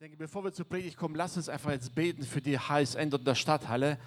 [0.00, 3.26] Denke, bevor wir zur Predigt kommen, lass uns einfach jetzt beten für die HSN und
[3.26, 3.98] der Stadthalle.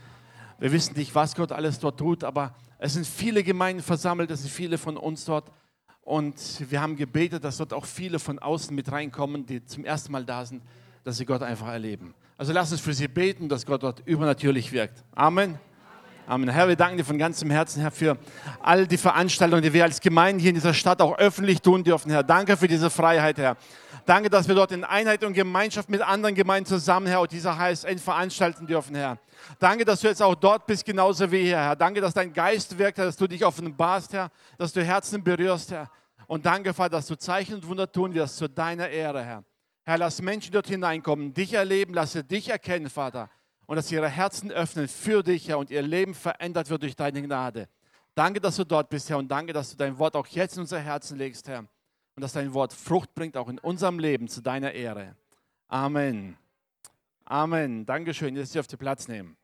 [0.58, 4.44] Wir wissen nicht, was Gott alles dort tut, aber es sind viele Gemeinden versammelt, es
[4.44, 5.52] sind viele von uns dort.
[6.00, 6.38] Und
[6.72, 10.24] wir haben gebetet, dass dort auch viele von außen mit reinkommen, die zum ersten Mal
[10.24, 10.64] da sind,
[11.04, 12.14] dass sie Gott einfach erleben.
[12.38, 15.04] Also lass uns für sie beten, dass Gott dort übernatürlich wirkt.
[15.14, 15.60] Amen.
[16.26, 16.48] Amen.
[16.48, 18.18] Herr, wir danken dir von ganzem Herzen, Herr, für
[18.62, 22.10] all die Veranstaltungen, die wir als Gemeinde hier in dieser Stadt auch öffentlich tun dürfen,
[22.10, 22.24] Herr.
[22.24, 23.58] Danke für diese Freiheit, Herr.
[24.06, 27.58] Danke, dass wir dort in Einheit und Gemeinschaft mit anderen Gemeinden zusammen, Herr, und diese
[27.58, 29.20] HSN veranstalten dürfen, Herr.
[29.60, 31.76] Danke, dass du jetzt auch dort bist, genauso wie hier, Herr.
[31.76, 35.72] Danke, dass dein Geist wirkt, Herr, dass du dich offenbarst, Herr, dass du Herzen berührst,
[35.72, 35.90] Herr.
[36.26, 39.44] Und danke, Vater, dass du Zeichen und Wunder tun wirst zu deiner Ehre, Herr.
[39.84, 43.30] Herr, lass Menschen dort hineinkommen, dich erleben, lasse dich erkennen, Vater.
[43.68, 47.22] Und dass ihre Herzen öffnen für dich, Herr, und ihr Leben verändert wird durch deine
[47.22, 47.68] Gnade.
[48.16, 50.62] Danke, dass du dort bist, Herr, und danke, dass du dein Wort auch jetzt in
[50.62, 51.68] unser Herzen legst, Herr
[52.22, 55.16] und dass dein Wort Frucht bringt, auch in unserem Leben zu deiner Ehre.
[55.68, 56.38] Amen.
[57.26, 57.84] Amen.
[57.84, 58.36] Dankeschön.
[58.36, 59.36] Jetzt dürft ihr Platz nehmen.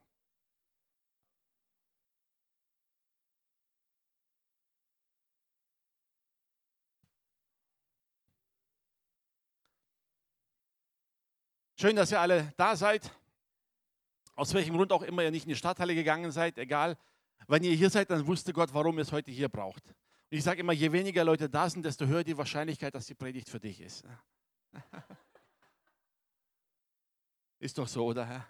[11.79, 13.11] Schön, dass ihr alle da seid.
[14.35, 16.95] Aus welchem Grund auch immer ihr nicht in die Stadthalle gegangen seid, egal.
[17.47, 19.81] Wenn ihr hier seid, dann wusste Gott, warum ihr es heute hier braucht.
[20.29, 23.15] Und ich sage immer, je weniger Leute da sind, desto höher die Wahrscheinlichkeit, dass die
[23.15, 24.03] Predigt für dich ist.
[27.59, 28.45] Ist doch so, oder?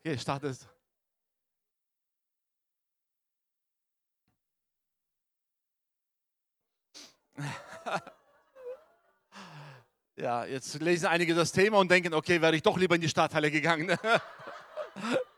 [0.00, 0.68] Okay, startest.
[10.18, 13.08] Ja, jetzt lesen einige das Thema und denken, okay, wäre ich doch lieber in die
[13.08, 13.98] Stadthalle gegangen.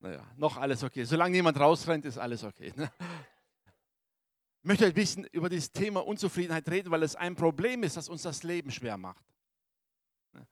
[0.00, 1.04] Naja, noch alles okay.
[1.04, 2.72] Solange niemand rausrennt, ist alles okay.
[2.76, 2.90] Ne?
[4.60, 8.08] Ich möchte ein bisschen über das Thema Unzufriedenheit reden, weil es ein Problem ist, das
[8.08, 9.24] uns das Leben schwer macht.
[10.32, 10.46] Ne?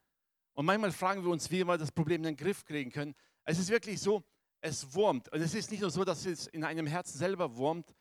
[0.54, 3.14] Und manchmal fragen wir uns, wie wir das Problem in den Griff kriegen können.
[3.44, 4.24] Es ist wirklich so,
[4.60, 5.28] es wurmt.
[5.32, 7.94] Und es ist nicht nur so, dass es in einem Herzen selber wurmt.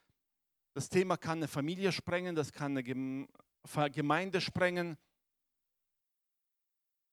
[0.74, 4.97] Das Thema kann eine Familie sprengen, das kann eine Gemeinde sprengen.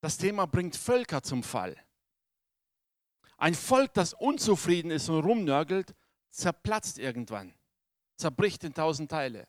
[0.00, 1.76] Das Thema bringt Völker zum Fall.
[3.42, 5.96] Ein Volk, das unzufrieden ist und rumnörgelt,
[6.30, 7.52] zerplatzt irgendwann,
[8.16, 9.48] zerbricht in tausend Teile,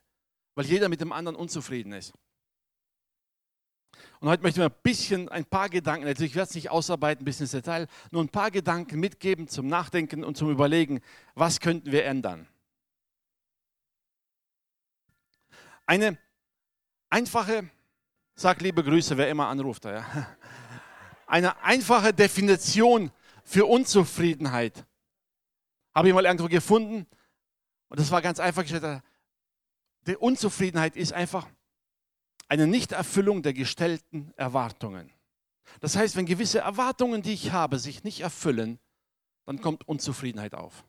[0.56, 2.12] weil jeder mit dem anderen unzufrieden ist.
[4.20, 6.72] Und heute möchte ich mir ein bisschen, ein paar Gedanken, also ich werde es nicht
[6.72, 11.00] ausarbeiten bis ins Detail, nur ein paar Gedanken mitgeben zum Nachdenken und zum Überlegen,
[11.36, 12.48] was könnten wir ändern.
[15.86, 16.18] Eine
[17.12, 17.70] einfache,
[18.34, 20.04] sag liebe Grüße, wer immer anruft, ja.
[21.28, 23.12] eine einfache Definition
[23.44, 24.86] für Unzufriedenheit.
[25.94, 27.06] Habe ich mal irgendwo gefunden.
[27.90, 29.04] Und das war ganz einfach gestellt.
[30.08, 31.48] Die Unzufriedenheit ist einfach
[32.48, 35.12] eine Nichterfüllung der gestellten Erwartungen.
[35.80, 38.80] Das heißt, wenn gewisse Erwartungen, die ich habe, sich nicht erfüllen,
[39.46, 40.86] dann kommt Unzufriedenheit auf.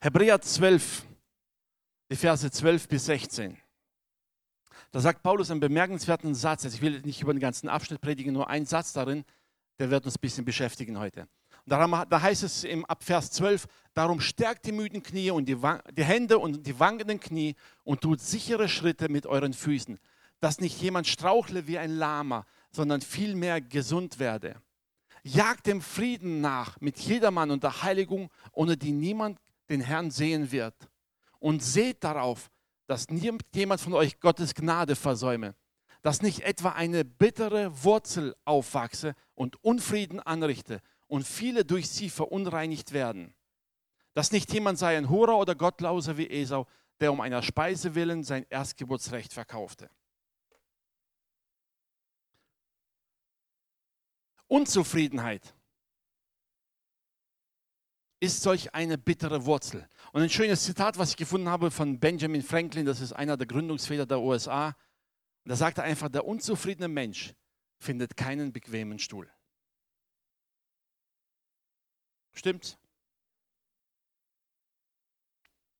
[0.00, 1.04] Hebräer 12,
[2.10, 3.58] die Verse 12 bis 16.
[4.90, 6.64] Da sagt Paulus einen bemerkenswerten Satz.
[6.64, 9.24] Ich will nicht über den ganzen Abschnitt predigen, nur ein Satz darin,
[9.78, 11.28] der wird uns ein bisschen beschäftigen heute.
[11.66, 11.70] Und
[12.10, 15.58] da heißt es im Abvers 12, darum stärkt die müden Knie und die,
[15.92, 17.54] die Hände und die wankenden Knie
[17.84, 19.98] und tut sichere Schritte mit euren Füßen,
[20.40, 24.62] dass nicht jemand strauchle wie ein Lama, sondern vielmehr gesund werde.
[25.22, 29.38] Jagt dem Frieden nach mit jedermann und der Heiligung, ohne die niemand
[29.68, 30.74] den Herrn sehen wird.
[31.38, 32.50] Und seht darauf,
[32.88, 33.06] dass
[33.52, 35.54] jemand von euch Gottes Gnade versäume,
[36.00, 42.92] dass nicht etwa eine bittere Wurzel aufwachse und Unfrieden anrichte und viele durch sie verunreinigt
[42.92, 43.34] werden.
[44.14, 46.66] Dass nicht jemand sei ein Hurer oder Gottlauser wie Esau,
[46.98, 49.90] der um einer Speise willen sein Erstgeburtsrecht verkaufte.
[54.46, 55.54] Unzufriedenheit
[58.18, 59.86] ist solch eine bittere Wurzel.
[60.12, 63.46] Und ein schönes Zitat, was ich gefunden habe von Benjamin Franklin, das ist einer der
[63.46, 64.76] Gründungsväter der USA.
[65.44, 67.34] da sagt er einfach, der unzufriedene Mensch
[67.78, 69.30] findet keinen bequemen Stuhl.
[72.32, 72.78] Stimmt's?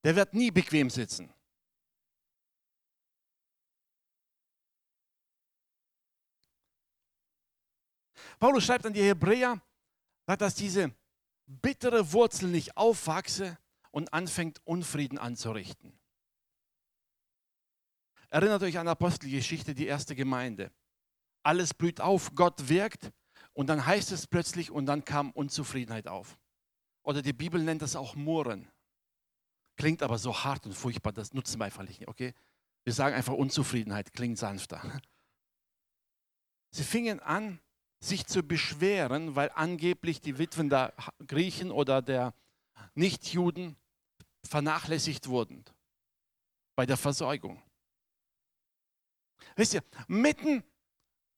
[0.03, 1.33] Der wird nie bequem sitzen.
[8.39, 9.61] Paulus schreibt an die Hebräer,
[10.25, 10.95] dass diese
[11.45, 13.57] bittere Wurzel nicht aufwachse
[13.91, 15.97] und anfängt Unfrieden anzurichten.
[18.29, 20.71] Erinnert euch an Apostelgeschichte, die erste Gemeinde.
[21.41, 23.11] Alles blüht auf, Gott wirkt
[23.53, 26.37] und dann heißt es plötzlich und dann kam Unzufriedenheit auf.
[27.03, 28.67] Oder die Bibel nennt das auch Murren.
[29.77, 32.33] Klingt aber so hart und furchtbar, das nutzen wir einfach nicht, okay?
[32.83, 34.81] Wir sagen einfach Unzufriedenheit, klingt sanfter.
[36.71, 37.59] Sie fingen an,
[37.99, 40.93] sich zu beschweren, weil angeblich die Witwen der
[41.25, 42.33] Griechen oder der
[42.95, 43.75] Nichtjuden
[44.43, 45.65] vernachlässigt wurden
[46.75, 47.61] bei der Versorgung.
[49.55, 50.63] Wisst ihr, mitten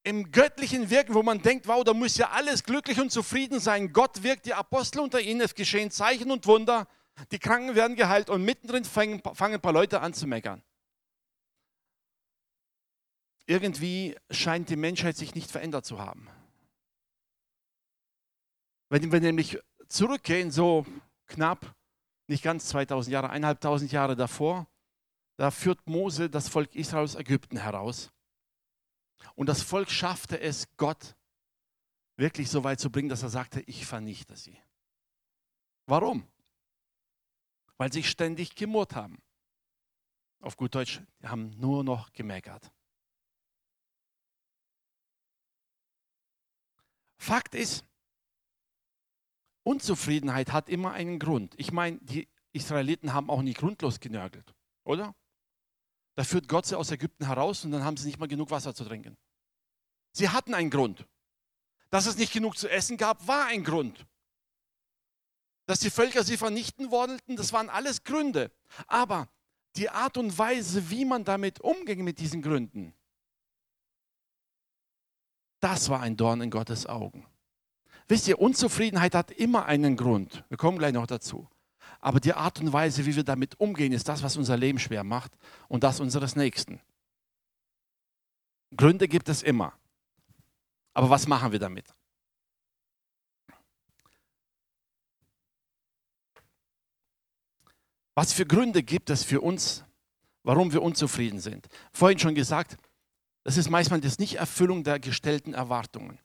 [0.03, 3.93] im göttlichen Wirken, wo man denkt, wow, da muss ja alles glücklich und zufrieden sein.
[3.93, 6.87] Gott wirkt, die Apostel unter ihnen, es geschehen Zeichen und Wunder,
[7.31, 10.63] die Kranken werden geheilt und mittendrin fangen, fangen ein paar Leute an zu meckern.
[13.45, 16.27] Irgendwie scheint die Menschheit sich nicht verändert zu haben.
[18.89, 20.85] Wenn wir nämlich zurückgehen, so
[21.31, 21.75] knapp,
[22.27, 24.67] nicht ganz 2000 Jahre, eineinhalbtausend Jahre davor,
[25.37, 28.11] da führt Mose das Volk Israel aus Ägypten heraus.
[29.35, 31.15] Und das Volk schaffte es, Gott
[32.17, 34.57] wirklich so weit zu bringen, dass er sagte, ich vernichte sie.
[35.87, 36.27] Warum?
[37.77, 39.17] Weil sie ständig gemurrt haben.
[40.39, 42.71] Auf gut Deutsch, die haben nur noch gemeckert.
[47.17, 47.85] Fakt ist,
[49.63, 51.53] Unzufriedenheit hat immer einen Grund.
[51.57, 54.53] Ich meine, die Israeliten haben auch nicht grundlos genörgelt,
[54.83, 55.15] oder?
[56.15, 58.73] Da führt Gott sie aus Ägypten heraus und dann haben sie nicht mal genug Wasser
[58.75, 59.17] zu trinken.
[60.11, 61.07] Sie hatten einen Grund.
[61.89, 64.05] Dass es nicht genug zu essen gab, war ein Grund.
[65.65, 68.51] Dass die Völker sie vernichten wollten, das waren alles Gründe.
[68.87, 69.29] Aber
[69.75, 72.93] die Art und Weise, wie man damit umging mit diesen Gründen,
[75.59, 77.25] das war ein Dorn in Gottes Augen.
[78.11, 80.43] Wisst ihr, Unzufriedenheit hat immer einen Grund.
[80.49, 81.47] Wir kommen gleich noch dazu.
[82.01, 85.05] Aber die Art und Weise, wie wir damit umgehen, ist das, was unser Leben schwer
[85.05, 85.31] macht
[85.69, 86.81] und das unseres Nächsten.
[88.75, 89.71] Gründe gibt es immer.
[90.93, 91.87] Aber was machen wir damit?
[98.13, 99.85] Was für Gründe gibt es für uns,
[100.43, 101.69] warum wir unzufrieden sind?
[101.93, 102.75] Vorhin schon gesagt,
[103.45, 106.19] das ist manchmal das Nichterfüllung der gestellten Erwartungen.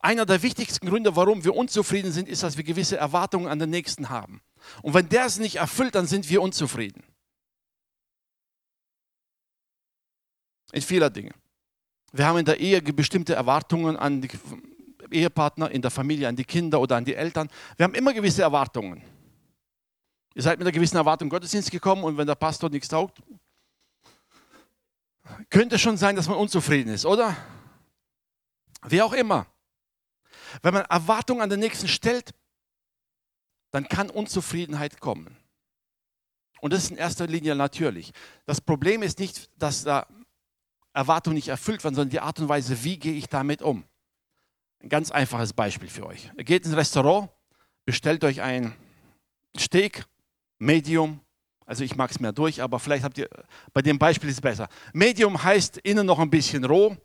[0.00, 3.70] Einer der wichtigsten Gründe, warum wir unzufrieden sind, ist, dass wir gewisse Erwartungen an den
[3.70, 4.40] Nächsten haben.
[4.82, 7.02] Und wenn der es nicht erfüllt, dann sind wir unzufrieden.
[10.72, 11.32] In vieler Dinge.
[12.12, 14.30] Wir haben in der Ehe bestimmte Erwartungen an die
[15.10, 17.48] Ehepartner, in der Familie, an die Kinder oder an die Eltern.
[17.76, 19.02] Wir haben immer gewisse Erwartungen.
[20.34, 23.20] Ihr seid mit einer gewissen Erwartung Gottesdienst gekommen und wenn der Pastor nichts taugt,
[25.50, 27.36] könnte schon sein, dass man unzufrieden ist, oder?
[28.86, 29.46] Wie auch immer.
[30.62, 32.32] Wenn man Erwartungen an den Nächsten stellt,
[33.70, 35.36] dann kann Unzufriedenheit kommen.
[36.60, 38.12] Und das ist in erster Linie natürlich.
[38.46, 40.06] Das Problem ist nicht, dass da
[40.92, 43.84] Erwartungen nicht erfüllt werden, sondern die Art und Weise, wie gehe ich damit um.
[44.80, 46.30] Ein ganz einfaches Beispiel für euch.
[46.36, 47.30] Ihr geht ins Restaurant,
[47.84, 48.74] bestellt euch ein
[49.56, 50.04] Steak,
[50.58, 51.20] Medium,
[51.68, 53.28] also ich mag es mehr durch, aber vielleicht habt ihr,
[53.74, 54.68] bei dem Beispiel ist es besser.
[54.94, 56.96] Medium heißt innen noch ein bisschen roh.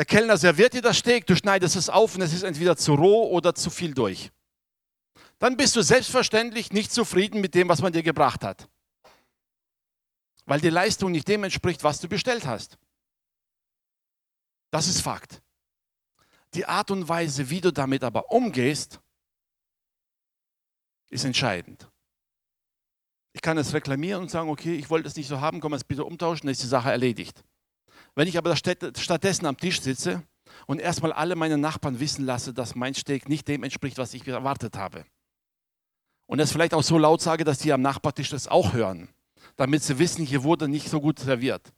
[0.00, 2.94] Der Kellner serviert dir das Steak, du schneidest es auf und es ist entweder zu
[2.94, 4.32] roh oder zu viel durch
[5.40, 8.68] dann bist du selbstverständlich nicht zufrieden mit dem, was man dir gebracht hat.
[10.44, 12.78] Weil die Leistung nicht dem entspricht, was du bestellt hast.
[14.70, 15.42] Das ist Fakt.
[16.52, 19.00] Die Art und Weise, wie du damit aber umgehst,
[21.08, 21.88] ist entscheidend.
[23.32, 25.84] Ich kann es reklamieren und sagen, okay, ich wollte es nicht so haben, komm es
[25.84, 27.42] bitte umtauschen, dann ist die Sache erledigt.
[28.20, 30.22] Wenn ich aber stattdessen am Tisch sitze
[30.66, 34.28] und erstmal alle meine Nachbarn wissen lasse, dass mein Steak nicht dem entspricht, was ich
[34.28, 35.06] erwartet habe,
[36.26, 39.08] und das vielleicht auch so laut sage, dass die am Nachbartisch das auch hören,
[39.56, 41.72] damit sie wissen, hier wurde nicht so gut serviert.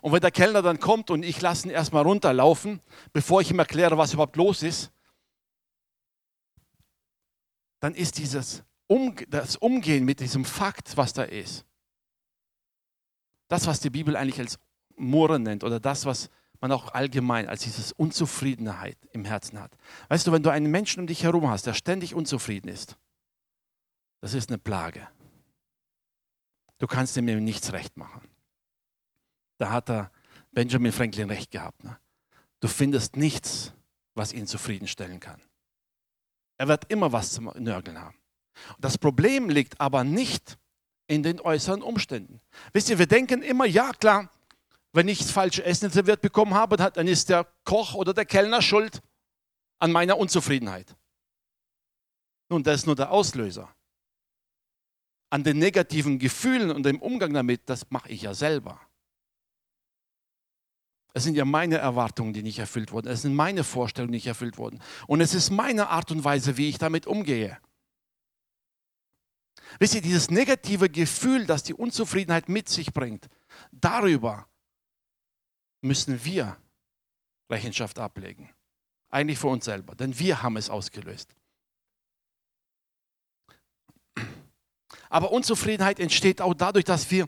[0.00, 2.80] Und wenn der Kellner dann kommt und ich lasse ihn erstmal runterlaufen,
[3.12, 4.92] bevor ich ihm erkläre, was überhaupt los ist,
[7.80, 11.66] dann ist dieses um, das Umgehen mit diesem Fakt, was da ist,
[13.48, 14.60] das, was die Bibel eigentlich als
[14.98, 19.76] Murren nennt oder das, was man auch allgemein als dieses Unzufriedenheit im Herzen hat.
[20.08, 22.96] Weißt du, wenn du einen Menschen um dich herum hast, der ständig unzufrieden ist,
[24.20, 25.06] das ist eine Plage.
[26.78, 28.22] Du kannst ihm nichts recht machen.
[29.58, 30.10] Da hat er
[30.52, 31.84] Benjamin Franklin recht gehabt.
[31.84, 31.98] Ne?
[32.60, 33.72] Du findest nichts,
[34.14, 35.40] was ihn zufriedenstellen kann.
[36.56, 38.16] Er wird immer was zum Nörgeln haben.
[38.78, 40.58] Das Problem liegt aber nicht
[41.06, 42.40] in den äußeren Umständen.
[42.72, 44.30] Wisst ihr, wir denken immer, ja klar,
[44.92, 48.62] wenn ich das falsche Essen serviert bekommen habe, dann ist der Koch oder der Kellner
[48.62, 49.02] schuld
[49.78, 50.96] an meiner Unzufriedenheit.
[52.48, 53.74] Nun, das ist nur der Auslöser
[55.30, 58.80] an den negativen Gefühlen und dem Umgang damit, das mache ich ja selber.
[61.14, 63.08] Es sind ja meine Erwartungen, die nicht erfüllt wurden.
[63.08, 64.80] Es sind meine Vorstellungen, die nicht erfüllt wurden.
[65.06, 67.58] Und es ist meine Art und Weise, wie ich damit umgehe.
[69.78, 73.28] Wisst ihr, dieses negative Gefühl, das die Unzufriedenheit mit sich bringt,
[73.72, 74.46] darüber
[75.80, 76.56] müssen wir
[77.50, 78.50] Rechenschaft ablegen.
[79.10, 81.34] Eigentlich für uns selber, denn wir haben es ausgelöst.
[85.08, 87.26] Aber Unzufriedenheit entsteht auch dadurch, dass wir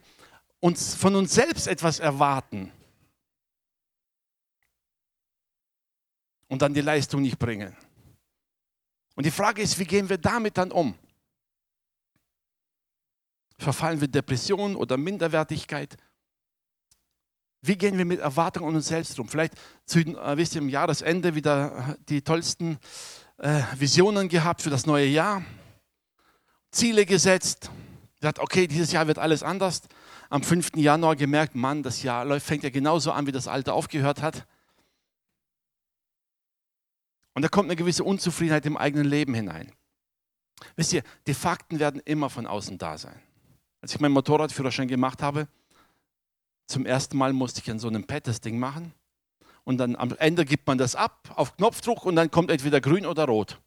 [0.61, 2.71] uns von uns selbst etwas erwarten
[6.49, 7.75] und dann die Leistung nicht bringen.
[9.14, 10.95] Und die Frage ist, wie gehen wir damit dann um?
[13.59, 15.97] Verfallen wir Depression oder Minderwertigkeit?
[17.62, 19.29] Wie gehen wir mit Erwartungen an uns selbst um?
[19.29, 22.79] Vielleicht zu, äh, wisst ihr, im Jahresende wieder die tollsten
[23.37, 25.45] äh, Visionen gehabt für das neue Jahr,
[26.71, 27.71] Ziele gesetzt,
[28.21, 29.83] gesagt, okay, dieses Jahr wird alles anders.
[30.31, 30.76] Am 5.
[30.76, 34.47] Januar gemerkt, Mann, das Jahr läuft, fängt ja genauso an, wie das alte aufgehört hat.
[37.35, 39.73] Und da kommt eine gewisse Unzufriedenheit im eigenen Leben hinein.
[40.76, 43.21] Wisst ihr, die Fakten werden immer von außen da sein.
[43.81, 45.49] Als ich meinen Motorradführerschein gemacht habe,
[46.71, 48.95] zum ersten Mal musste ich an so einem Pad das Ding machen.
[49.65, 53.05] Und dann am Ende gibt man das ab auf Knopfdruck und dann kommt entweder grün
[53.05, 53.61] oder rot.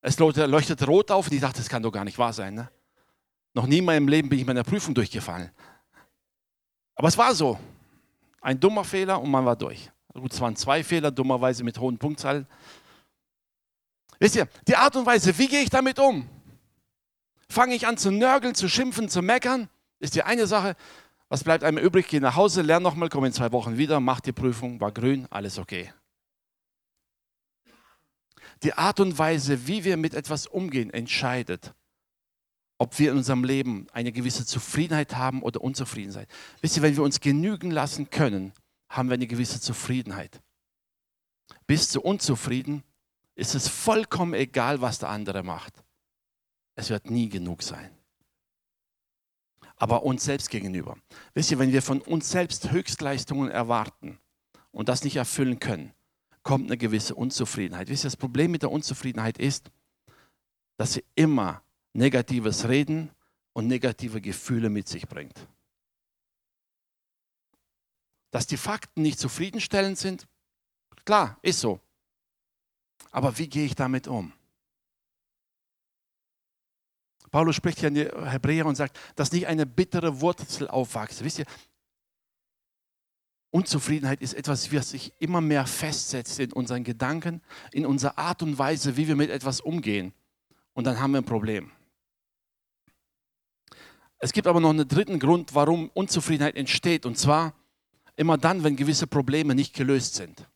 [0.00, 2.54] Es leuchtet rot auf und ich dachte, das kann doch gar nicht wahr sein.
[2.54, 2.70] Ne?
[3.54, 5.50] Noch nie in meinem Leben bin ich meiner Prüfung durchgefallen.
[6.94, 7.58] Aber es war so.
[8.40, 9.90] Ein dummer Fehler und man war durch.
[10.12, 12.46] Gut, es waren zwei Fehler, dummerweise mit hohen Punktzahlen.
[14.18, 16.28] Wisst ihr, die Art und Weise, wie gehe ich damit um?
[17.48, 19.68] Fange ich an zu nörgeln, zu schimpfen, zu meckern?
[20.00, 20.74] Ist die eine Sache.
[21.32, 22.08] Was bleibt einem übrig?
[22.08, 25.26] Geh nach Hause, lerne nochmal, komm in zwei Wochen wieder, mach die Prüfung, war grün,
[25.30, 25.90] alles okay.
[28.62, 31.72] Die Art und Weise, wie wir mit etwas umgehen, entscheidet,
[32.76, 36.28] ob wir in unserem Leben eine gewisse Zufriedenheit haben oder Unzufriedenheit.
[36.60, 38.52] Wisst ihr, wenn wir uns genügen lassen können,
[38.90, 40.42] haben wir eine gewisse Zufriedenheit.
[41.66, 42.82] Bist du unzufrieden,
[43.36, 45.82] ist es vollkommen egal, was der andere macht.
[46.74, 48.01] Es wird nie genug sein.
[49.82, 50.96] Aber uns selbst gegenüber.
[51.34, 54.20] Wisst ihr, wenn wir von uns selbst Höchstleistungen erwarten
[54.70, 55.92] und das nicht erfüllen können,
[56.44, 57.88] kommt eine gewisse Unzufriedenheit.
[57.88, 59.72] Wisst ihr, das Problem mit der Unzufriedenheit ist,
[60.76, 63.10] dass sie immer negatives Reden
[63.54, 65.48] und negative Gefühle mit sich bringt.
[68.30, 70.28] Dass die Fakten nicht zufriedenstellend sind,
[71.04, 71.80] klar, ist so.
[73.10, 74.32] Aber wie gehe ich damit um?
[77.32, 81.24] Paulus spricht hier in die Hebräer und sagt, dass nicht eine bittere Wurzel aufwächst.
[81.24, 81.46] Wisst ihr,
[83.50, 88.58] Unzufriedenheit ist etwas, was sich immer mehr festsetzt in unseren Gedanken, in unserer Art und
[88.58, 90.12] Weise, wie wir mit etwas umgehen.
[90.74, 91.70] Und dann haben wir ein Problem.
[94.18, 97.06] Es gibt aber noch einen dritten Grund, warum Unzufriedenheit entsteht.
[97.06, 97.54] Und zwar
[98.14, 100.46] immer dann, wenn gewisse Probleme nicht gelöst sind.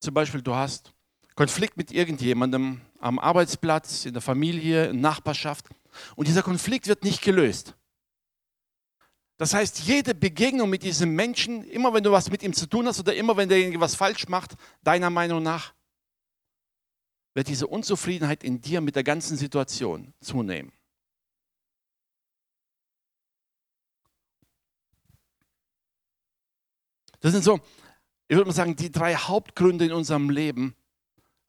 [0.00, 0.95] Zum Beispiel, du hast
[1.36, 5.66] Konflikt mit irgendjemandem am Arbeitsplatz, in der Familie, in der Nachbarschaft
[6.16, 7.76] und dieser Konflikt wird nicht gelöst.
[9.36, 12.86] Das heißt, jede Begegnung mit diesem Menschen, immer wenn du was mit ihm zu tun
[12.86, 15.74] hast oder immer wenn derjenige was falsch macht, deiner Meinung nach,
[17.34, 20.72] wird diese Unzufriedenheit in dir mit der ganzen Situation zunehmen.
[27.20, 27.60] Das sind so,
[28.26, 30.74] ich würde mal sagen, die drei Hauptgründe in unserem Leben,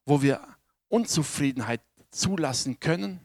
[0.08, 0.40] wo wir
[0.88, 3.20] Unzufriedenheit zulassen können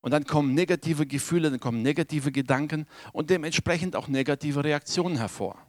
[0.00, 5.64] und dann kommen negative Gefühle, dann kommen negative Gedanken und dementsprechend auch negative Reaktionen hervor.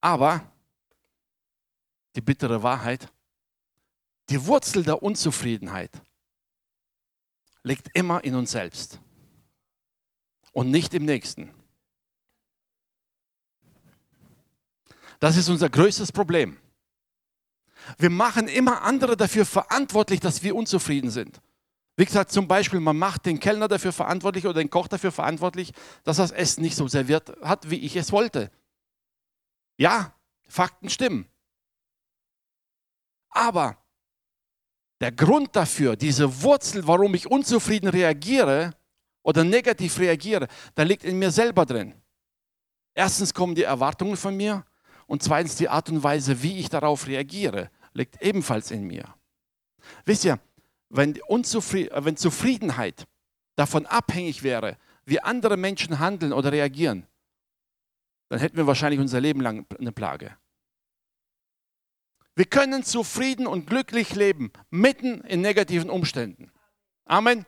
[0.00, 0.50] Aber
[2.16, 3.12] die bittere Wahrheit,
[4.30, 5.90] die Wurzel der Unzufriedenheit
[7.62, 8.98] liegt immer in uns selbst
[10.52, 11.57] und nicht im Nächsten.
[15.18, 16.58] Das ist unser größtes Problem.
[17.96, 21.40] Wir machen immer andere dafür verantwortlich, dass wir unzufrieden sind.
[21.96, 25.72] Wie gesagt, zum Beispiel, man macht den Kellner dafür verantwortlich oder den Koch dafür verantwortlich,
[26.04, 28.52] dass das Essen nicht so serviert hat, wie ich es wollte.
[29.76, 30.14] Ja,
[30.46, 31.26] Fakten stimmen.
[33.30, 33.78] Aber
[35.00, 38.74] der Grund dafür, diese Wurzel, warum ich unzufrieden reagiere
[39.22, 41.94] oder negativ reagiere, da liegt in mir selber drin.
[42.94, 44.64] Erstens kommen die Erwartungen von mir
[45.08, 49.14] und zweitens die Art und Weise, wie ich darauf reagiere liegt ebenfalls in mir.
[50.04, 50.38] Wisst ihr,
[50.90, 51.20] wenn, äh,
[52.04, 53.06] wenn Zufriedenheit
[53.56, 57.06] davon abhängig wäre, wie andere Menschen handeln oder reagieren,
[58.28, 60.36] dann hätten wir wahrscheinlich unser Leben lang eine Plage.
[62.34, 66.52] Wir können zufrieden und glücklich leben, mitten in negativen Umständen.
[67.04, 67.46] Amen.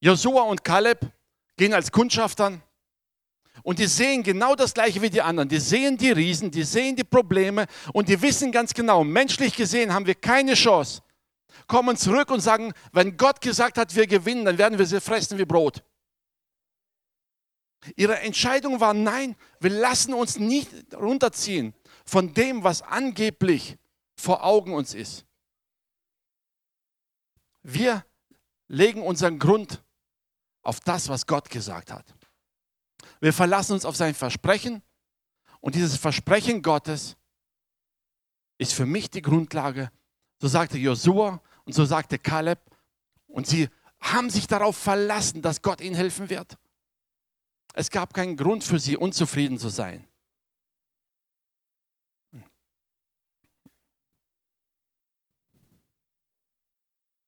[0.00, 1.12] Josua und Kaleb
[1.56, 2.62] gehen als Kundschaftern
[3.62, 5.48] Und die sehen genau das gleiche wie die anderen.
[5.48, 9.94] Die sehen die Riesen, die sehen die Probleme und die wissen ganz genau, menschlich gesehen
[9.94, 11.02] haben wir keine Chance.
[11.66, 15.38] Kommen zurück und sagen, wenn Gott gesagt hat, wir gewinnen, dann werden wir sie fressen
[15.38, 15.82] wie Brot.
[17.96, 23.76] Ihre Entscheidung war, nein, wir lassen uns nicht runterziehen von dem, was angeblich
[24.16, 25.24] vor Augen uns ist.
[27.62, 28.04] Wir
[28.68, 29.82] legen unseren Grund
[30.62, 32.04] auf das, was Gott gesagt hat.
[33.24, 34.82] Wir verlassen uns auf sein Versprechen
[35.60, 37.16] und dieses Versprechen Gottes
[38.58, 39.90] ist für mich die Grundlage.
[40.42, 42.58] So sagte Josua und so sagte Kaleb
[43.26, 46.58] und sie haben sich darauf verlassen, dass Gott ihnen helfen wird.
[47.72, 50.06] Es gab keinen Grund für sie, unzufrieden zu sein.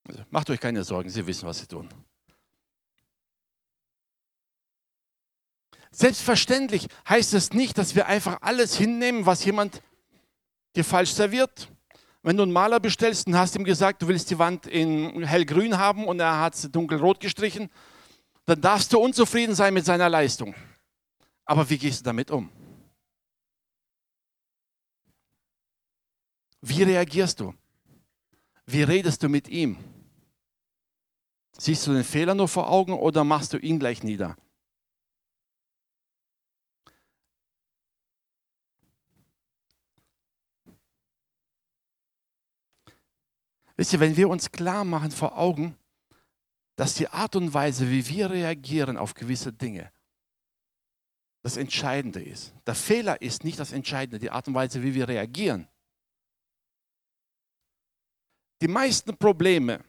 [0.06, 1.88] Also, macht euch keine Sorgen, Sie wissen, was Sie tun.
[5.96, 9.80] Selbstverständlich heißt es nicht, dass wir einfach alles hinnehmen, was jemand
[10.76, 11.72] dir falsch serviert.
[12.22, 15.78] Wenn du einen Maler bestellst und hast ihm gesagt, du willst die Wand in hellgrün
[15.78, 17.70] haben und er hat es dunkelrot gestrichen,
[18.44, 20.54] dann darfst du unzufrieden sein mit seiner Leistung.
[21.46, 22.50] Aber wie gehst du damit um?
[26.60, 27.54] Wie reagierst du?
[28.66, 29.78] Wie redest du mit ihm?
[31.56, 34.36] Siehst du den Fehler nur vor Augen oder machst du ihn gleich nieder?
[43.76, 45.76] Wisst ihr, wenn wir uns klar machen vor Augen,
[46.76, 49.90] dass die Art und Weise, wie wir reagieren auf gewisse Dinge,
[51.42, 52.54] das Entscheidende ist.
[52.66, 55.68] Der Fehler ist nicht das Entscheidende, die Art und Weise, wie wir reagieren.
[58.60, 59.84] Die meisten Probleme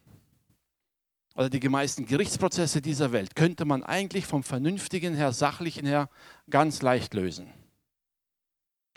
[1.36, 6.10] oder die meisten Gerichtsprozesse dieser Welt könnte man eigentlich vom Vernünftigen her, Sachlichen her
[6.50, 7.52] ganz leicht lösen.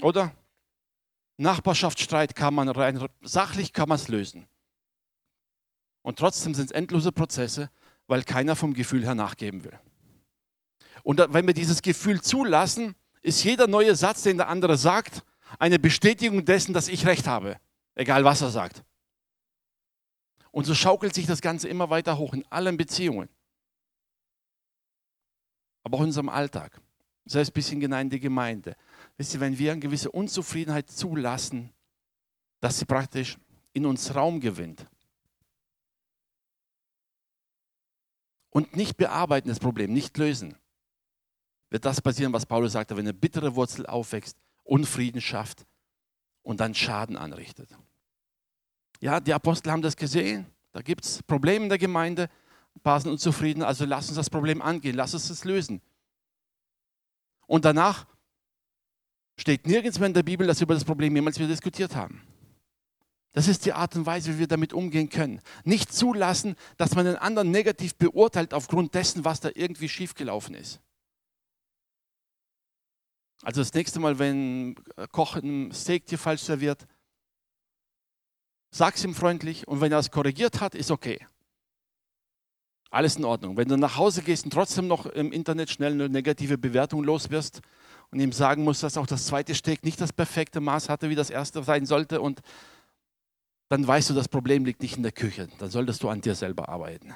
[0.02, 0.34] Oder?
[1.36, 4.49] Nachbarschaftsstreit kann man rein sachlich kann man es lösen.
[6.02, 7.70] Und trotzdem sind es endlose Prozesse,
[8.06, 9.78] weil keiner vom Gefühl her nachgeben will.
[11.02, 15.24] Und wenn wir dieses Gefühl zulassen, ist jeder neue Satz, den der andere sagt,
[15.58, 17.58] eine Bestätigung dessen, dass ich recht habe,
[17.94, 18.84] egal was er sagt.
[20.52, 23.28] Und so schaukelt sich das Ganze immer weiter hoch in allen Beziehungen.
[25.82, 26.80] Aber auch in unserem Alltag.
[27.24, 28.74] Selbst bis in die Gemeinde.
[29.16, 31.72] Wisst ihr, wenn wir eine gewisse Unzufriedenheit zulassen,
[32.60, 33.38] dass sie praktisch
[33.72, 34.84] in uns Raum gewinnt,
[38.50, 40.56] und nicht bearbeiten das Problem, nicht lösen,
[41.70, 45.66] wird das passieren, was Paulus sagte, wenn eine bittere Wurzel aufwächst, Unfrieden schafft
[46.42, 47.76] und dann Schaden anrichtet.
[49.00, 50.46] Ja, die Apostel haben das gesehen.
[50.72, 52.28] Da gibt es Probleme in der Gemeinde,
[52.76, 55.80] ein paar sind unzufrieden, also lass uns das Problem angehen, lass uns das lösen.
[57.46, 58.06] Und danach
[59.36, 62.22] steht nirgends mehr in der Bibel, dass wir über das Problem jemals wieder diskutiert haben.
[63.32, 65.40] Das ist die Art und Weise, wie wir damit umgehen können.
[65.64, 70.80] Nicht zulassen, dass man den anderen negativ beurteilt aufgrund dessen, was da irgendwie schiefgelaufen ist.
[73.42, 74.74] Also das nächste Mal, wenn
[75.12, 76.86] Koch ein Steak dir falsch serviert,
[78.70, 81.24] sag's ihm freundlich und wenn er es korrigiert hat, ist okay.
[82.90, 83.56] Alles in Ordnung.
[83.56, 87.30] Wenn du nach Hause gehst und trotzdem noch im Internet schnell eine negative Bewertung los
[87.30, 87.60] wirst
[88.10, 91.14] und ihm sagen musst, dass auch das zweite Steak nicht das perfekte Maß hatte, wie
[91.14, 92.40] das erste sein sollte und
[93.70, 95.48] dann weißt du, das Problem liegt nicht in der Küche.
[95.58, 97.14] Dann solltest du an dir selber arbeiten.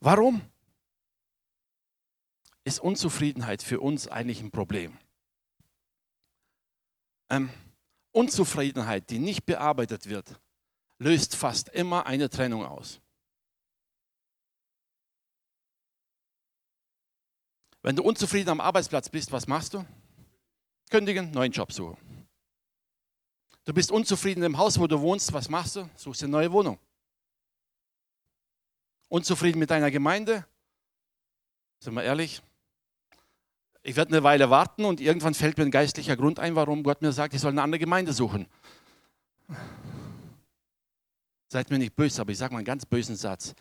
[0.00, 0.40] Warum
[2.64, 4.96] ist Unzufriedenheit für uns eigentlich ein Problem?
[7.28, 7.50] Ähm,
[8.12, 10.40] Unzufriedenheit, die nicht bearbeitet wird,
[10.98, 12.98] löst fast immer eine Trennung aus.
[17.82, 19.84] Wenn du unzufrieden am Arbeitsplatz bist, was machst du?
[20.90, 21.96] Kündigen, neuen Job suchen.
[23.64, 25.88] Du bist unzufrieden im Haus, wo du wohnst, was machst du?
[25.94, 26.78] Suchst dir eine neue Wohnung.
[29.08, 30.44] Unzufrieden mit deiner Gemeinde?
[31.78, 32.42] Sind wir ehrlich?
[33.82, 37.00] Ich werde eine Weile warten und irgendwann fällt mir ein geistlicher Grund ein, warum Gott
[37.00, 38.46] mir sagt, ich soll eine andere Gemeinde suchen.
[41.48, 43.54] Seid mir nicht böse, aber ich sage mal einen ganz bösen Satz.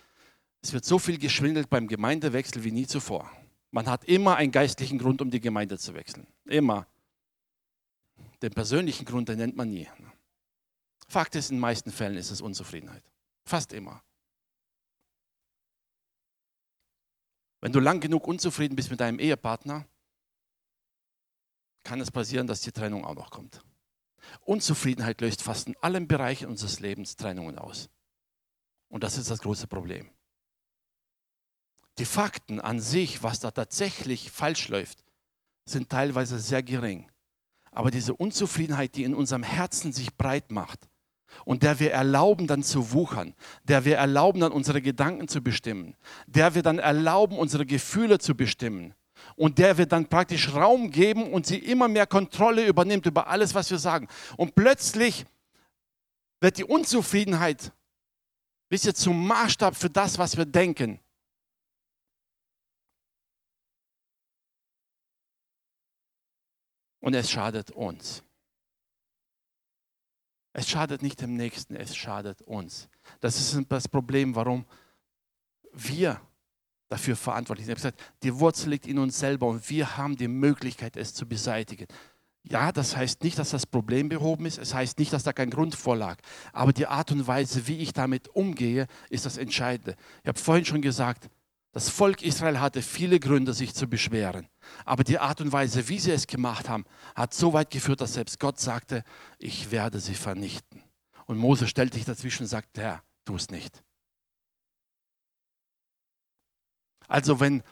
[0.62, 3.32] Es wird so viel geschwindelt beim Gemeindewechsel wie nie zuvor.
[3.72, 6.28] Man hat immer einen geistlichen Grund, um die Gemeinde zu wechseln.
[6.46, 6.86] Immer.
[8.42, 9.88] Den persönlichen Grund, den nennt man nie.
[11.08, 13.04] Fakt ist, in den meisten Fällen ist es Unzufriedenheit.
[13.46, 14.04] Fast immer.
[17.62, 19.86] Wenn du lang genug unzufrieden bist mit deinem Ehepartner,
[21.84, 23.62] kann es passieren, dass die Trennung auch noch kommt.
[24.42, 27.90] Unzufriedenheit löst fast in allen Bereichen unseres Lebens Trennungen aus.
[28.88, 30.10] Und das ist das große Problem.
[32.00, 35.04] die Fakten an sich, was da tatsächlich falsch läuft,
[35.66, 37.12] sind teilweise sehr gering.
[37.72, 40.90] Aber diese Unzufriedenheit, die in unserem Herzen sich breit macht
[41.46, 45.96] und der wir erlauben dann zu wuchern, der wir erlauben dann unsere Gedanken zu bestimmen,
[46.28, 48.94] der wir dann erlauben unsere Gefühle zu bestimmen
[49.36, 53.54] und der wir dann praktisch Raum geben und sie immer mehr Kontrolle übernimmt über alles,
[53.54, 54.08] was wir sagen.
[54.38, 55.26] Und plötzlich
[56.40, 57.72] wird die Unzufriedenheit,
[58.70, 61.00] wisst ihr, zum Maßstab für das, was wir denken.
[67.00, 68.24] Und es schadet uns.
[70.54, 72.90] Es schadet nicht dem Nächsten, es schadet uns.
[73.20, 74.66] Das ist das Problem, warum
[75.72, 76.20] wir
[76.90, 77.78] dafür verantwortlich sind.
[77.78, 81.14] Ich habe gesagt, die Wurzel liegt in uns selber und wir haben die Möglichkeit, es
[81.14, 81.86] zu beseitigen.
[82.44, 84.58] Ja, das heißt nicht, dass das Problem behoben ist.
[84.58, 86.18] Es heißt nicht, dass da kein Grund vorlag.
[86.52, 89.96] Aber die Art und Weise, wie ich damit umgehe, ist das Entscheidende.
[90.24, 91.30] Ich habe vorhin schon gesagt,
[91.80, 94.50] das Volk Israel hatte viele Gründe, sich zu beschweren.
[94.84, 96.84] Aber die Art und Weise, wie sie es gemacht haben,
[97.16, 99.06] hat so weit geführt, dass selbst Gott sagte,
[99.38, 100.84] ich werde sie vernichten.
[101.26, 103.82] Und Mose stellte sich dazwischen und sagte, Herr, tu es nicht.
[107.08, 107.64] Also wenn,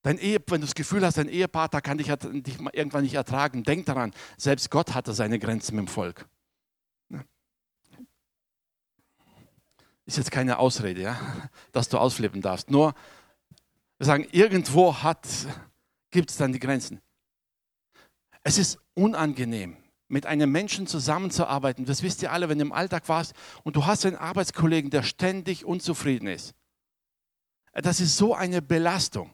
[0.00, 3.64] dein Ehe, wenn du das Gefühl hast, dein Ehepartner kann dich, dich irgendwann nicht ertragen,
[3.64, 6.26] denk daran, selbst Gott hatte seine Grenzen mit dem Volk.
[10.10, 11.20] Ist jetzt keine Ausrede, ja,
[11.70, 12.68] dass du ausflippen darfst.
[12.68, 12.94] Nur,
[13.96, 14.92] wir sagen, irgendwo
[16.10, 17.00] gibt es dann die Grenzen.
[18.42, 19.76] Es ist unangenehm,
[20.08, 21.84] mit einem Menschen zusammenzuarbeiten.
[21.84, 25.04] Das wisst ihr alle, wenn du im Alltag warst und du hast einen Arbeitskollegen, der
[25.04, 26.56] ständig unzufrieden ist.
[27.72, 29.30] Das ist so eine Belastung.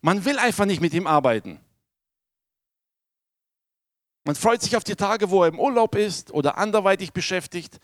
[0.00, 1.60] Man will einfach nicht mit ihm arbeiten.
[4.24, 7.78] Man freut sich auf die Tage, wo er im Urlaub ist oder anderweitig beschäftigt.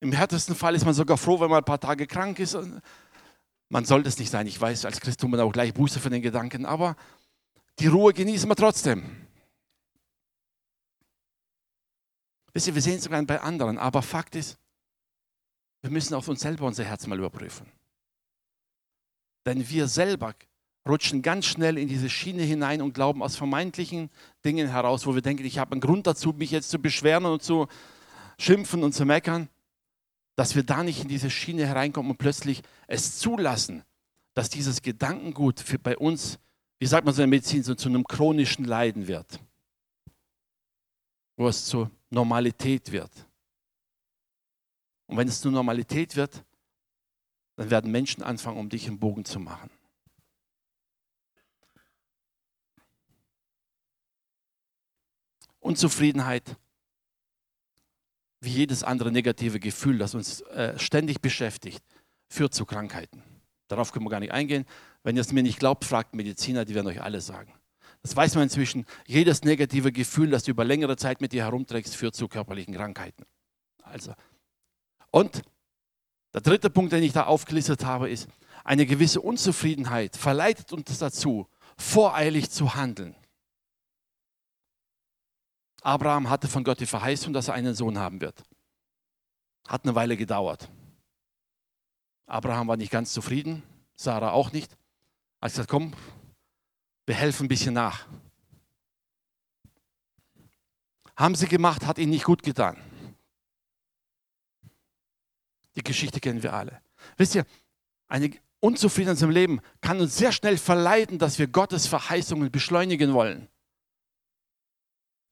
[0.00, 2.56] Im härtesten Fall ist man sogar froh, wenn man ein paar Tage krank ist.
[3.68, 4.46] Man sollte es nicht sein.
[4.46, 6.96] Ich weiß, als Christ tut man auch gleich Buße für den Gedanken, aber
[7.78, 9.04] die Ruhe genießen wir trotzdem.
[12.52, 14.58] Wisst ihr, wir sehen es sogar bei anderen, aber Fakt ist,
[15.82, 17.70] wir müssen auf uns selber unser Herz mal überprüfen.
[19.46, 20.34] Denn wir selber
[20.88, 24.10] rutschen ganz schnell in diese Schiene hinein und glauben aus vermeintlichen
[24.44, 27.42] Dingen heraus, wo wir denken, ich habe einen Grund dazu, mich jetzt zu beschweren und
[27.42, 27.68] zu
[28.38, 29.48] schimpfen und zu meckern,
[30.38, 33.82] dass wir da nicht in diese Schiene hereinkommen und plötzlich es zulassen,
[34.34, 36.38] dass dieses Gedankengut für bei uns,
[36.78, 39.40] wie sagt man so in der Medizin, so zu einem chronischen Leiden wird,
[41.36, 43.10] wo es zur Normalität wird.
[45.06, 46.44] Und wenn es zur Normalität wird,
[47.56, 49.70] dann werden Menschen anfangen, um dich im Bogen zu machen.
[55.58, 56.56] Unzufriedenheit,
[58.40, 61.82] wie jedes andere negative Gefühl, das uns äh, ständig beschäftigt,
[62.28, 63.22] führt zu Krankheiten.
[63.68, 64.64] Darauf können wir gar nicht eingehen.
[65.02, 67.52] Wenn ihr es mir nicht glaubt, fragt Mediziner, die werden euch alle sagen.
[68.02, 68.86] Das weiß man inzwischen.
[69.06, 73.24] Jedes negative Gefühl, das du über längere Zeit mit dir herumträgst, führt zu körperlichen Krankheiten.
[73.82, 74.14] Also
[75.10, 75.42] und
[76.34, 78.28] der dritte Punkt, den ich da aufgelistet habe, ist,
[78.64, 83.14] eine gewisse Unzufriedenheit verleitet uns dazu, voreilig zu handeln.
[85.88, 88.44] Abraham hatte von Gott die Verheißung, dass er einen Sohn haben wird.
[89.66, 90.68] Hat eine Weile gedauert.
[92.26, 93.62] Abraham war nicht ganz zufrieden,
[93.96, 94.70] Sarah auch nicht.
[95.40, 95.94] Er hat gesagt, komm,
[97.06, 98.06] wir helfen ein bisschen nach.
[101.16, 102.76] Haben sie gemacht, hat ihnen nicht gut getan.
[105.74, 106.82] Die Geschichte kennen wir alle.
[107.16, 107.46] Wisst ihr,
[108.08, 113.48] eine Unzufriedenheit im Leben kann uns sehr schnell verleiten, dass wir Gottes Verheißungen beschleunigen wollen.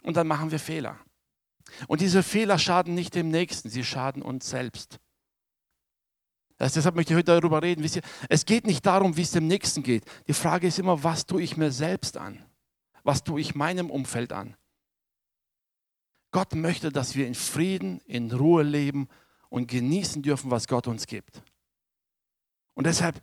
[0.07, 1.01] Und dann machen wir Fehler.
[1.89, 5.01] Und diese Fehler schaden nicht dem Nächsten, sie schaden uns selbst.
[6.59, 7.83] Das, deshalb möchte ich heute darüber reden.
[7.83, 10.05] Ihr, es geht nicht darum, wie es dem Nächsten geht.
[10.29, 12.45] Die Frage ist immer, was tue ich mir selbst an?
[13.03, 14.57] Was tue ich meinem Umfeld an?
[16.31, 19.09] Gott möchte, dass wir in Frieden, in Ruhe leben
[19.49, 21.43] und genießen dürfen, was Gott uns gibt.
[22.75, 23.21] Und deshalb,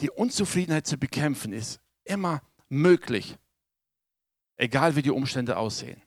[0.00, 3.38] die Unzufriedenheit zu bekämpfen, ist immer möglich,
[4.56, 6.00] egal wie die Umstände aussehen.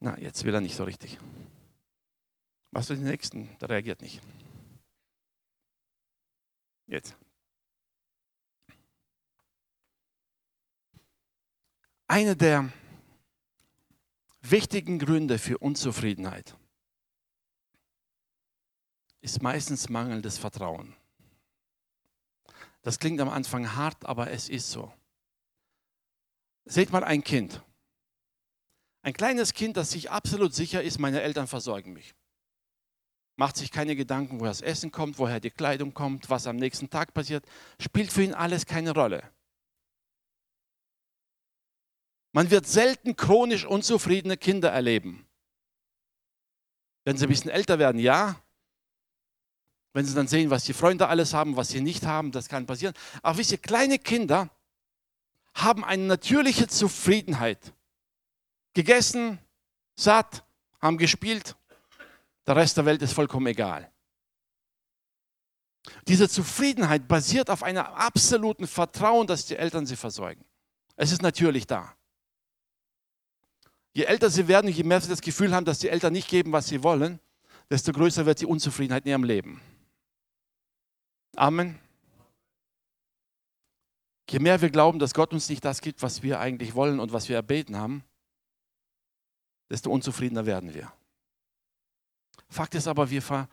[0.00, 1.18] Na, jetzt will er nicht so richtig.
[2.70, 3.56] Was für den nächsten?
[3.58, 4.20] Der reagiert nicht.
[6.86, 7.16] Jetzt.
[12.06, 12.70] Eine der
[14.42, 16.56] wichtigen Gründe für Unzufriedenheit
[19.20, 20.94] ist meistens mangelndes Vertrauen.
[22.86, 24.92] Das klingt am Anfang hart, aber es ist so.
[26.66, 27.60] Seht mal ein Kind.
[29.02, 32.14] Ein kleines Kind, das sich absolut sicher ist, meine Eltern versorgen mich.
[33.34, 36.88] Macht sich keine Gedanken, woher das Essen kommt, woher die Kleidung kommt, was am nächsten
[36.88, 37.44] Tag passiert.
[37.80, 39.32] Spielt für ihn alles keine Rolle.
[42.30, 45.26] Man wird selten chronisch unzufriedene Kinder erleben.
[47.04, 48.40] Wenn sie ein bisschen älter werden, ja.
[49.96, 52.66] Wenn sie dann sehen, was die Freunde alles haben, was sie nicht haben, das kann
[52.66, 52.92] passieren.
[53.22, 54.50] Aber wisst ihr, kleine Kinder
[55.54, 57.72] haben eine natürliche Zufriedenheit
[58.74, 59.38] gegessen,
[59.94, 60.44] satt,
[60.82, 61.56] haben gespielt.
[62.46, 63.90] Der Rest der Welt ist vollkommen egal.
[66.06, 70.44] Diese Zufriedenheit basiert auf einem absoluten Vertrauen, dass die Eltern sie versorgen.
[70.96, 71.96] Es ist natürlich da.
[73.94, 76.52] Je älter sie werden, je mehr sie das Gefühl haben, dass die Eltern nicht geben,
[76.52, 77.18] was sie wollen,
[77.70, 79.62] desto größer wird die Unzufriedenheit in ihrem Leben.
[81.36, 81.78] Amen.
[84.28, 87.12] Je mehr wir glauben, dass Gott uns nicht das gibt, was wir eigentlich wollen und
[87.12, 88.02] was wir erbeten haben,
[89.70, 90.92] desto unzufriedener werden wir.
[92.48, 93.48] Fakt ist aber, wir, ver,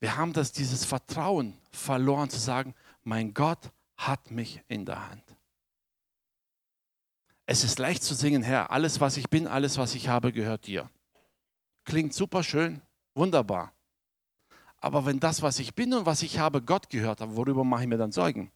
[0.00, 5.36] wir haben das, dieses Vertrauen verloren zu sagen, mein Gott hat mich in der Hand.
[7.44, 10.66] Es ist leicht zu singen, Herr, alles, was ich bin, alles, was ich habe, gehört
[10.66, 10.88] dir.
[11.84, 12.80] Klingt super schön,
[13.14, 13.74] wunderbar.
[14.82, 17.82] Aber wenn das, was ich bin und was ich habe, Gott gehört hat, worüber mache
[17.82, 18.50] ich mir dann Sorgen?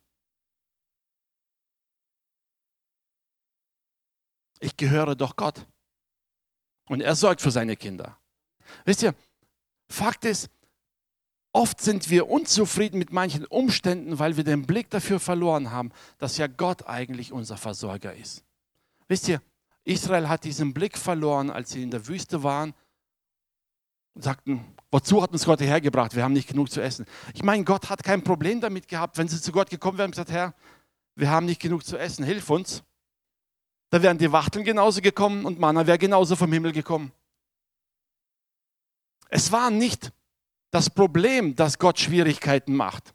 [4.59, 5.65] Ich gehöre doch Gott.
[6.89, 8.19] Und er sorgt für seine Kinder.
[8.85, 9.15] Wisst ihr,
[9.89, 10.51] Fakt ist,
[11.53, 16.39] oft sind wir unzufrieden mit manchen Umständen, weil wir den Blick dafür verloren haben, dass
[16.39, 18.43] ja Gott eigentlich unser Versorger ist.
[19.07, 19.41] Wisst ihr,
[19.85, 22.75] Israel hat diesen Blick verloren, als sie in der Wüste waren
[24.17, 26.17] und sagten, wozu hat uns Gott hergebracht?
[26.17, 27.05] Wir haben nicht genug zu essen.
[27.35, 30.13] Ich meine, Gott hat kein Problem damit gehabt, wenn sie zu Gott gekommen wären und
[30.13, 30.55] gesagt, Herr,
[31.15, 32.83] wir haben nicht genug zu essen, hilf uns.
[33.91, 37.13] Da wären die Wachteln genauso gekommen und Manna wäre genauso vom Himmel gekommen.
[39.29, 40.13] Es war nicht
[40.71, 43.15] das Problem, dass Gott Schwierigkeiten macht.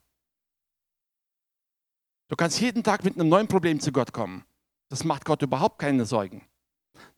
[2.27, 4.45] Du kannst jeden Tag mit einem neuen Problem zu Gott kommen.
[4.89, 6.43] Das macht Gott überhaupt keine Sorgen.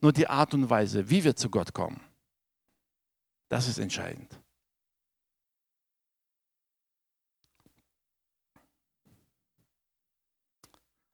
[0.00, 2.00] Nur die Art und Weise, wie wir zu Gott kommen,
[3.54, 4.36] das ist entscheidend.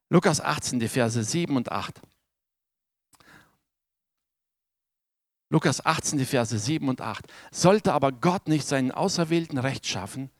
[0.08, 2.00] Lukas 18, die Verse 7 und 8.
[5.50, 7.30] Lukas 18, die Verse 7 und 8.
[7.50, 10.30] Sollte aber Gott nicht seinen Auserwählten Recht schaffen,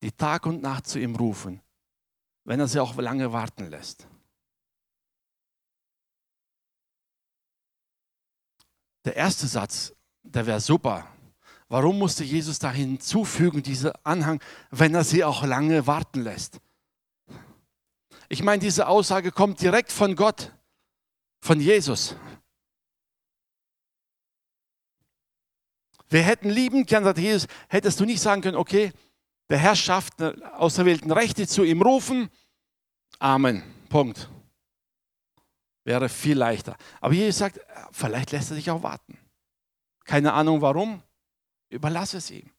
[0.00, 1.60] die Tag und Nacht zu ihm rufen,
[2.44, 4.08] wenn er sie auch lange warten lässt?
[9.04, 11.06] Der erste Satz, der wäre super.
[11.70, 16.60] Warum musste Jesus da hinzufügen, diese Anhang, wenn er sie auch lange warten lässt?
[18.28, 20.52] Ich meine, diese Aussage kommt direkt von Gott,
[21.40, 22.16] von Jesus.
[26.08, 28.92] Wir hätten lieben können, sagt Jesus, hättest du nicht sagen können, okay,
[29.48, 32.30] der Herr schafft auserwählten Rechte zu ihm rufen.
[33.20, 33.62] Amen.
[33.88, 34.28] Punkt.
[35.84, 36.76] Wäre viel leichter.
[37.00, 37.60] Aber Jesus sagt,
[37.92, 39.16] vielleicht lässt er sich auch warten.
[40.04, 41.00] Keine Ahnung warum.
[41.70, 42.50] Überlass es ihm.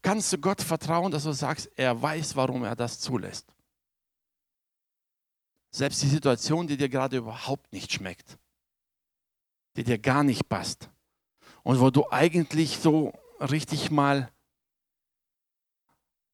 [0.00, 3.52] Kannst du Gott vertrauen, dass du sagst, er weiß, warum er das zulässt.
[5.72, 8.38] Selbst die Situation, die dir gerade überhaupt nicht schmeckt,
[9.76, 10.88] die dir gar nicht passt,
[11.62, 14.30] und wo du eigentlich so richtig mal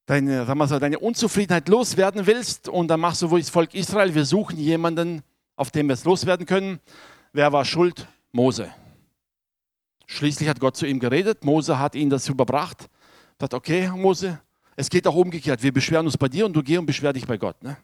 [0.05, 3.73] deine, sagen wir so, deine Unzufriedenheit loswerden willst und dann machst du wo das Volk
[3.73, 5.21] Israel, wir suchen jemanden,
[5.55, 6.79] auf dem wir es loswerden können.
[7.31, 8.07] Wer war schuld?
[8.31, 8.73] Mose.
[10.11, 12.89] Schließlich hat Gott zu ihm geredet, Mose hat ihn das überbracht,
[13.39, 14.41] sagt, okay, Mose,
[14.75, 17.27] es geht auch umgekehrt, wir beschweren uns bei dir und du geh und beschwer dich
[17.27, 17.61] bei Gott.
[17.61, 17.77] Ne?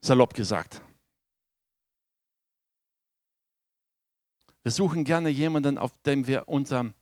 [0.00, 0.82] Salopp gesagt.
[4.64, 6.94] Wir suchen gerne jemanden, auf dem wir unseren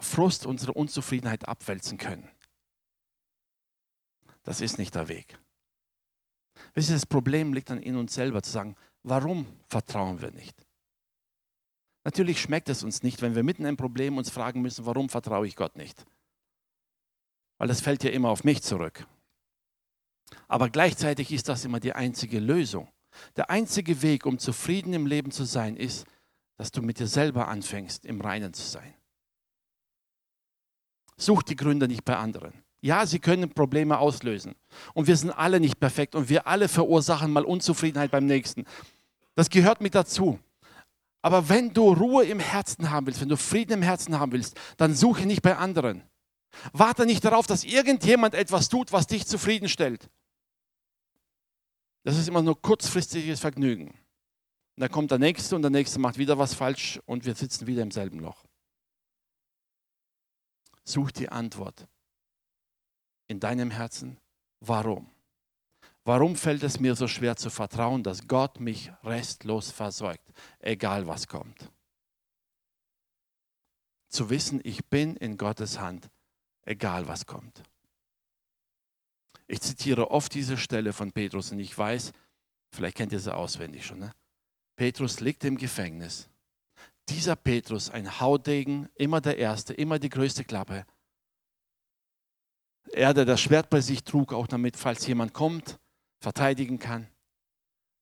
[0.00, 2.28] Frust, unsere Unzufriedenheit abwälzen können.
[4.42, 5.38] Das ist nicht der Weg.
[6.74, 10.66] Wisst ihr, das Problem liegt dann in uns selber zu sagen, warum vertrauen wir nicht?
[12.10, 15.46] Natürlich schmeckt es uns nicht, wenn wir mitten im Problem uns fragen müssen, warum vertraue
[15.46, 16.04] ich Gott nicht?
[17.56, 19.06] Weil das fällt ja immer auf mich zurück.
[20.48, 22.88] Aber gleichzeitig ist das immer die einzige Lösung.
[23.36, 26.04] Der einzige Weg, um zufrieden im Leben zu sein, ist,
[26.56, 28.92] dass du mit dir selber anfängst, im Reinen zu sein.
[31.16, 32.54] Such die Gründe nicht bei anderen.
[32.80, 34.56] Ja, sie können Probleme auslösen.
[34.94, 38.64] Und wir sind alle nicht perfekt und wir alle verursachen mal Unzufriedenheit beim Nächsten.
[39.36, 40.40] Das gehört mit dazu.
[41.22, 44.58] Aber wenn du Ruhe im Herzen haben willst, wenn du Frieden im Herzen haben willst,
[44.76, 46.02] dann suche nicht bei anderen.
[46.72, 50.08] Warte nicht darauf, dass irgendjemand etwas tut, was dich zufriedenstellt.
[52.02, 53.88] Das ist immer nur kurzfristiges Vergnügen.
[53.88, 57.66] Und dann kommt der Nächste und der Nächste macht wieder was falsch und wir sitzen
[57.66, 58.44] wieder im selben Loch.
[60.84, 61.86] Such die Antwort
[63.28, 64.18] in deinem Herzen.
[64.60, 65.10] Warum?
[66.04, 70.26] Warum fällt es mir so schwer zu vertrauen, dass Gott mich restlos versorgt,
[70.58, 71.70] egal was kommt?
[74.08, 76.10] Zu wissen, ich bin in Gottes Hand,
[76.62, 77.62] egal was kommt.
[79.46, 82.12] Ich zitiere oft diese Stelle von Petrus und ich weiß,
[82.70, 83.98] vielleicht kennt ihr sie auswendig schon.
[83.98, 84.14] Ne?
[84.76, 86.28] Petrus liegt im Gefängnis.
[87.08, 90.86] Dieser Petrus, ein Haudegen, immer der Erste, immer die größte Klappe.
[92.92, 95.78] Er, der das Schwert bei sich trug, auch damit, falls jemand kommt,
[96.20, 97.08] verteidigen kann.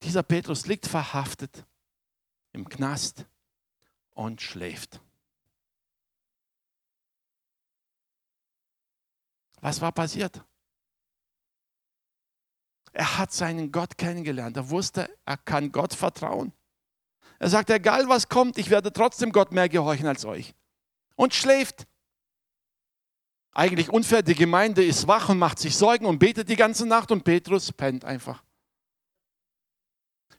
[0.02, 1.64] Dieser Petrus liegt verhaftet
[2.52, 3.26] im Knast
[4.10, 5.00] und schläft.
[9.60, 10.44] Was war passiert?
[12.92, 14.56] Er hat seinen Gott kennengelernt.
[14.56, 16.52] Er wusste, er kann Gott vertrauen.
[17.38, 20.54] Er sagt, egal was kommt, ich werde trotzdem Gott mehr gehorchen als euch.
[21.14, 21.86] Und schläft.
[23.58, 27.10] Eigentlich unfair, die Gemeinde ist wach und macht sich Sorgen und betet die ganze Nacht
[27.10, 28.40] und Petrus pennt einfach.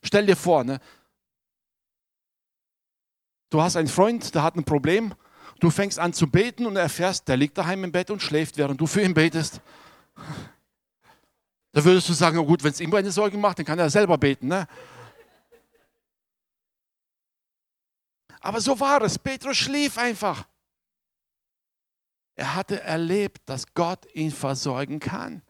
[0.01, 0.79] Stell dir vor, ne?
[3.49, 5.13] du hast einen Freund, der hat ein Problem,
[5.60, 8.79] du fängst an zu beten und erfährst, der liegt daheim im Bett und schläft, während
[8.79, 9.60] du für ihn betest.
[11.73, 13.89] Da würdest du sagen, oh gut, wenn es ihm eine Sorge macht, dann kann er
[13.89, 14.47] selber beten.
[14.47, 14.65] Ne?
[18.39, 19.19] Aber so war es.
[19.19, 20.45] Petrus schlief einfach.
[22.39, 25.41] Er hatte erlebt, dass Gott ihn versorgen kann.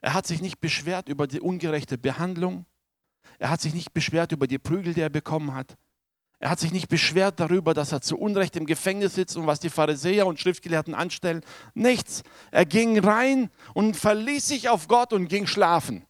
[0.00, 2.66] Er hat sich nicht beschwert über die ungerechte Behandlung.
[3.38, 5.76] Er hat sich nicht beschwert über die Prügel, die er bekommen hat.
[6.40, 9.60] Er hat sich nicht beschwert darüber, dass er zu Unrecht im Gefängnis sitzt und was
[9.60, 11.44] die Pharisäer und Schriftgelehrten anstellen.
[11.74, 12.24] Nichts.
[12.50, 16.04] Er ging rein und verließ sich auf Gott und ging schlafen.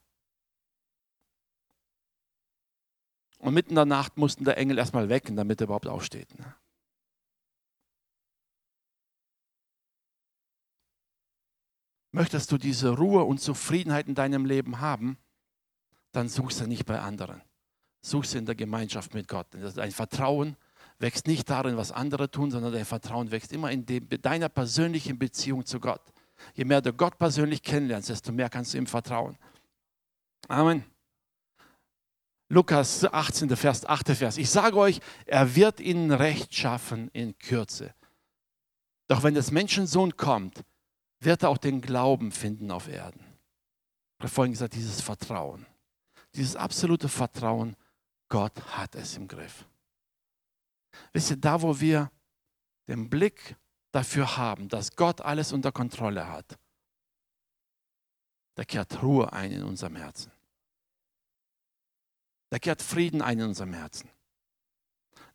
[3.41, 6.29] Und mitten in der Nacht mussten der Engel erstmal wecken, damit er überhaupt aufsteht.
[12.11, 15.19] Möchtest du diese Ruhe und Zufriedenheit in deinem Leben haben,
[16.13, 17.43] dann such sie nicht bei anderen.
[18.01, 19.49] Such sie in der Gemeinschaft mit Gott.
[19.53, 20.57] Dein Vertrauen
[20.99, 23.85] wächst nicht darin, was andere tun, sondern dein Vertrauen wächst immer in
[24.23, 26.03] deiner persönlichen Beziehung zu Gott.
[26.55, 29.37] Je mehr du Gott persönlich kennenlernst, desto mehr kannst du ihm vertrauen.
[30.47, 30.85] Amen.
[32.49, 34.17] Lukas 18, Vers 8.
[34.17, 34.39] Vers.
[34.39, 37.93] Ich sage euch, er wird ihnen Recht schaffen in Kürze.
[39.09, 40.65] Doch wenn des Menschensohn kommt,
[41.21, 43.21] wird er auch den Glauben finden auf Erden.
[44.19, 45.67] Ich habe vorhin gesagt, dieses Vertrauen,
[46.35, 47.77] dieses absolute Vertrauen,
[48.29, 49.65] Gott hat es im Griff.
[51.13, 52.11] Wisst ihr, da wo wir
[52.89, 53.57] den Blick
[53.93, 56.59] dafür haben, dass Gott alles unter Kontrolle hat,
[58.55, 60.33] da kehrt Ruhe ein in unserem Herzen.
[62.51, 64.11] Da kehrt Frieden ein in unserem Herzen.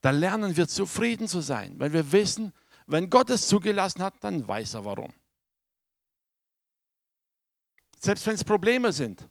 [0.02, 2.52] Da lernen wir zufrieden zu sein, weil wir wissen,
[2.86, 5.14] wenn Gott es zugelassen hat, dann weiß er warum.
[8.04, 9.26] Selbst wenn es Probleme sind.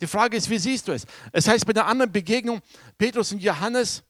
[0.00, 1.06] Die Frage ist, wie siehst du es?
[1.30, 2.60] Es heißt bei der anderen Begegnung,
[2.98, 4.02] Petrus und Johannes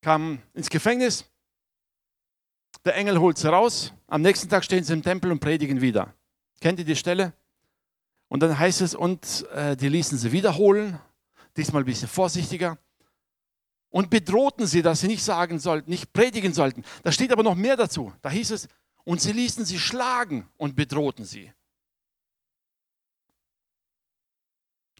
[0.00, 1.24] kamen ins Gefängnis.
[2.84, 3.92] Der Engel holt sie raus.
[4.08, 6.12] Am nächsten Tag stehen sie im Tempel und predigen wieder.
[6.60, 7.34] Kennt ihr die Stelle?
[8.26, 10.98] Und dann heißt es, und äh, die ließen sie wiederholen,
[11.56, 12.78] diesmal ein bisschen vorsichtiger,
[13.90, 16.82] und bedrohten sie, dass sie nicht sagen sollten, nicht predigen sollten.
[17.04, 18.12] Da steht aber noch mehr dazu.
[18.22, 18.66] Da hieß es,
[19.04, 21.52] und sie ließen sie schlagen und bedrohten sie.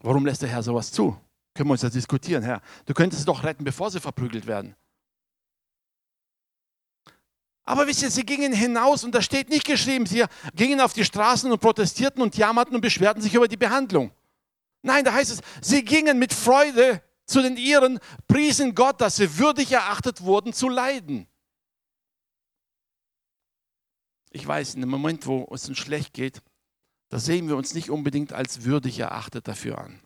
[0.03, 1.17] Warum lässt der Herr sowas zu?
[1.53, 2.61] Können wir uns das diskutieren, Herr.
[2.85, 4.75] Du könntest sie doch retten, bevor sie verprügelt werden.
[7.63, 11.05] Aber wisst ihr, sie gingen hinaus und da steht nicht geschrieben, sie gingen auf die
[11.05, 14.11] Straßen und protestierten und jammerten und beschwerten sich über die Behandlung.
[14.81, 19.37] Nein, da heißt es, sie gingen mit Freude zu den Ihren, priesen Gott, dass sie
[19.37, 21.27] würdig erachtet wurden zu leiden.
[24.31, 26.41] Ich weiß, in dem Moment, wo es uns schlecht geht,
[27.13, 30.01] da sehen wir uns nicht unbedingt als würdig erachtet dafür an.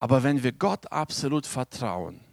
[0.00, 2.24] Aber wenn wir Gott absolut vertrauen,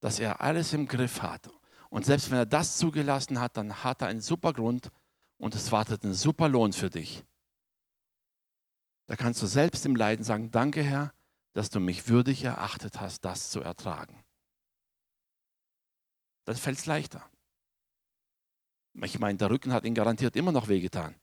[0.00, 1.48] dass er alles im Griff hat
[1.90, 4.90] und selbst wenn er das zugelassen hat, dann hat er einen super Grund
[5.38, 7.22] und es wartet ein super Lohn für dich.
[9.06, 11.12] Da kannst du selbst im Leiden sagen, danke Herr,
[11.52, 14.25] dass du mich würdig erachtet hast, das zu ertragen.
[16.46, 17.28] Dann fällt es leichter.
[19.02, 21.14] Ich meine, der Rücken hat ihn garantiert immer noch wehgetan.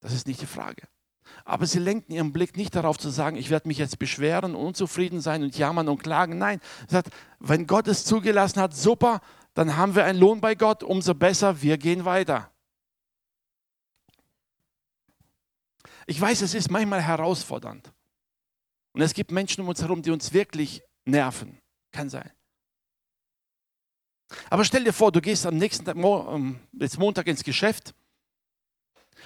[0.00, 0.88] Das ist nicht die Frage.
[1.44, 5.20] Aber sie lenken ihren Blick nicht darauf zu sagen, ich werde mich jetzt beschweren, unzufrieden
[5.20, 6.38] sein und jammern und klagen.
[6.38, 9.20] Nein, sie sagt, wenn Gott es zugelassen hat, super,
[9.52, 12.50] dann haben wir einen Lohn bei Gott, umso besser, wir gehen weiter.
[16.06, 17.92] Ich weiß, es ist manchmal herausfordernd.
[18.92, 21.58] Und es gibt Menschen um uns herum, die uns wirklich nerven.
[21.92, 22.30] Kann sein.
[24.50, 27.94] Aber stell dir vor, du gehst am nächsten Tag, ähm, jetzt Montag ins Geschäft,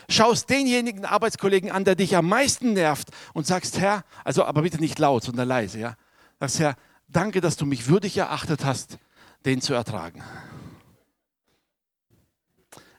[0.08, 4.78] schaust denjenigen Arbeitskollegen an, der dich am meisten nervt und sagst, Herr, also aber bitte
[4.78, 5.96] nicht laut, sondern leise, ja.
[6.40, 6.76] Sagst, Herr,
[7.08, 8.98] danke, dass du mich würdig erachtet hast,
[9.44, 10.22] den zu ertragen.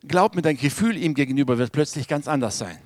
[0.08, 2.80] Glaub mir, dein Gefühl ihm gegenüber wird plötzlich ganz anders sein.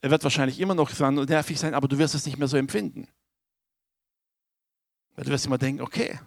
[0.00, 0.96] Er wird wahrscheinlich immer noch
[1.26, 3.08] nervig sein, aber du wirst es nicht mehr so empfinden.
[5.18, 6.20] Weil du wirst immer denken, okay,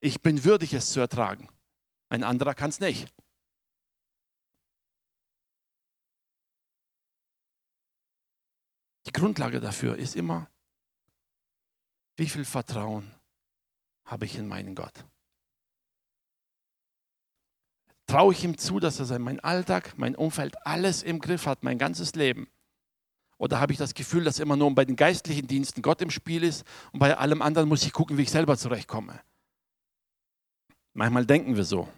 [0.00, 1.50] ich bin würdig, es zu ertragen.
[2.08, 3.12] Ein anderer kann es nicht.
[9.04, 10.48] Die Grundlage dafür ist immer,
[12.16, 13.14] wie viel Vertrauen
[14.06, 15.04] habe ich in meinen Gott?
[18.06, 21.76] Traue ich ihm zu, dass er mein Alltag, mein Umfeld, alles im Griff hat, mein
[21.76, 22.48] ganzes Leben?
[23.38, 26.42] Oder habe ich das Gefühl, dass immer nur bei den geistlichen Diensten Gott im Spiel
[26.42, 29.20] ist und bei allem anderen muss ich gucken, wie ich selber zurechtkomme?
[30.94, 31.88] Manchmal denken wir so.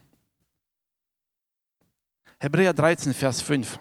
[2.41, 3.79] Hebräer 13, Vers 5.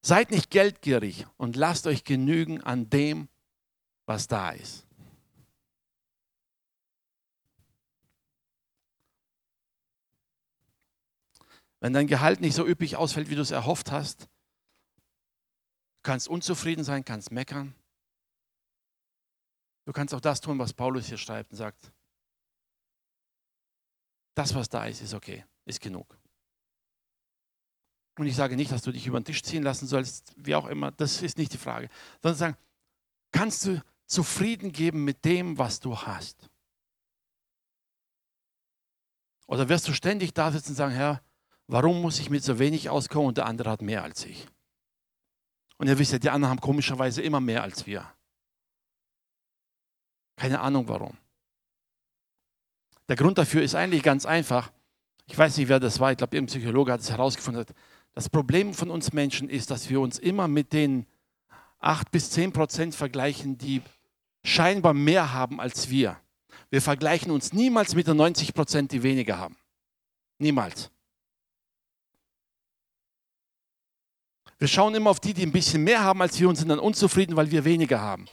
[0.00, 3.28] Seid nicht geldgierig und lasst euch genügen an dem,
[4.06, 4.87] was da ist.
[11.80, 14.28] Wenn dein Gehalt nicht so üppig ausfällt, wie du es erhofft hast, du
[16.02, 17.74] kannst unzufrieden sein, kannst meckern.
[19.84, 21.92] Du kannst auch das tun, was Paulus hier schreibt und sagt,
[24.34, 26.18] das, was da ist, ist okay, ist genug.
[28.18, 30.66] Und ich sage nicht, dass du dich über den Tisch ziehen lassen sollst, wie auch
[30.66, 31.88] immer, das ist nicht die Frage.
[32.20, 32.56] Sondern sagen,
[33.30, 36.50] kannst du zufrieden geben mit dem, was du hast?
[39.46, 41.22] Oder wirst du ständig da sitzen und sagen, Herr,
[41.68, 44.48] warum muss ich mit so wenig auskommen und der andere hat mehr als ich?
[45.76, 48.04] Und ihr wisst ja, die anderen haben komischerweise immer mehr als wir.
[50.36, 51.16] Keine Ahnung warum.
[53.08, 54.70] Der Grund dafür ist eigentlich ganz einfach.
[55.26, 56.10] Ich weiß nicht, wer das war.
[56.10, 57.64] Ich glaube, irgendein Psychologe hat es herausgefunden.
[58.14, 61.06] Das Problem von uns Menschen ist, dass wir uns immer mit den
[61.80, 63.82] 8 bis 10 Prozent vergleichen, die
[64.42, 66.18] scheinbar mehr haben als wir.
[66.70, 69.56] Wir vergleichen uns niemals mit den 90 Prozent, die weniger haben.
[70.38, 70.90] Niemals.
[74.58, 76.80] Wir schauen immer auf die, die ein bisschen mehr haben als wir und sind dann
[76.80, 78.26] unzufrieden, weil wir weniger haben.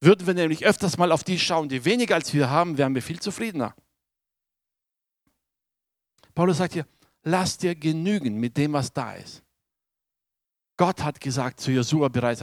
[0.00, 3.02] Würden wir nämlich öfters mal auf die schauen, die weniger als wir haben, wären wir
[3.02, 3.74] viel zufriedener.
[6.34, 6.86] Paulus sagt hier,
[7.22, 9.44] lass dir genügen mit dem, was da ist.
[10.76, 12.42] Gott hat gesagt zu Josua bereits,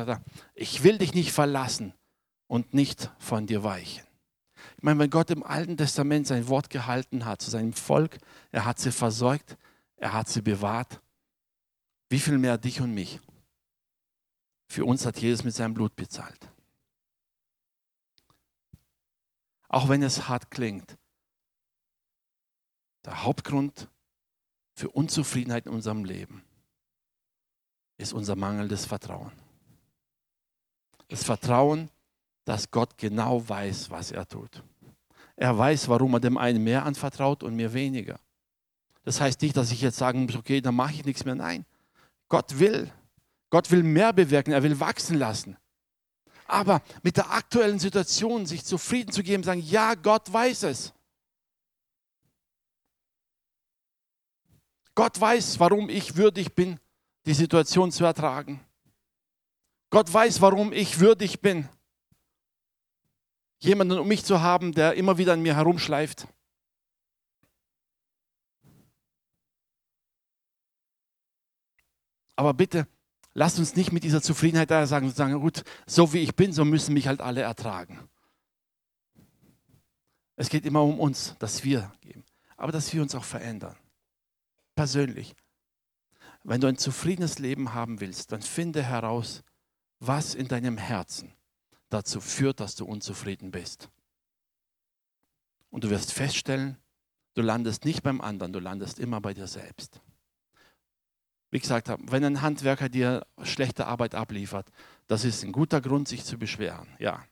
[0.55, 1.93] ich will dich nicht verlassen
[2.47, 4.03] und nicht von dir weichen.
[4.77, 8.17] Ich meine, wenn Gott im Alten Testament sein Wort gehalten hat zu seinem Volk,
[8.51, 9.57] er hat sie versorgt,
[9.97, 11.01] er hat sie bewahrt,
[12.09, 13.19] wie viel mehr dich und mich?
[14.67, 16.51] Für uns hat Jesus mit seinem Blut bezahlt.
[19.67, 20.97] Auch wenn es hart klingt,
[23.05, 23.87] der Hauptgrund
[24.75, 26.43] für Unzufriedenheit in unserem Leben
[27.97, 29.31] ist unser mangelndes Vertrauen.
[31.07, 31.89] Das Vertrauen,
[32.45, 34.63] dass Gott genau weiß, was er tut.
[35.35, 38.19] Er weiß, warum er dem einen mehr anvertraut und mir weniger.
[39.03, 41.35] Das heißt nicht, dass ich jetzt sagen muss, okay, dann mache ich nichts mehr.
[41.35, 41.65] Nein,
[42.29, 42.91] Gott will.
[43.49, 45.57] Gott will mehr bewirken, er will wachsen lassen.
[46.45, 50.93] Aber mit der aktuellen Situation sich zufrieden zu geben, sagen, ja, Gott weiß es.
[54.95, 56.79] Gott weiß, warum ich würdig bin,
[57.25, 58.59] die Situation zu ertragen.
[59.91, 61.67] Gott weiß, warum ich würdig bin,
[63.59, 66.27] jemanden um mich zu haben, der immer wieder an mir herumschleift.
[72.39, 72.87] Aber bitte,
[73.33, 76.63] lasst uns nicht mit dieser Zufriedenheit da sagen, sagen, gut, so wie ich bin, so
[76.63, 78.07] müssen mich halt alle ertragen.
[80.37, 82.23] Es geht immer um uns, dass wir geben,
[82.55, 83.75] aber dass wir uns auch verändern
[84.73, 85.35] persönlich.
[86.45, 89.43] Wenn du ein zufriedenes Leben haben willst, dann finde heraus,
[89.99, 91.33] was in deinem Herzen
[91.89, 93.89] dazu führt, dass du unzufrieden bist.
[95.71, 96.77] Und du wirst feststellen,
[97.33, 99.99] du landest nicht beim anderen, du landest immer bei dir selbst
[101.51, 104.71] wie gesagt habe, wenn ein Handwerker dir schlechte Arbeit abliefert,
[105.07, 107.23] das ist ein guter Grund, sich zu beschweren, ja.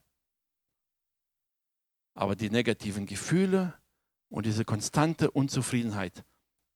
[2.14, 3.74] Aber die negativen Gefühle
[4.28, 6.24] und diese konstante Unzufriedenheit,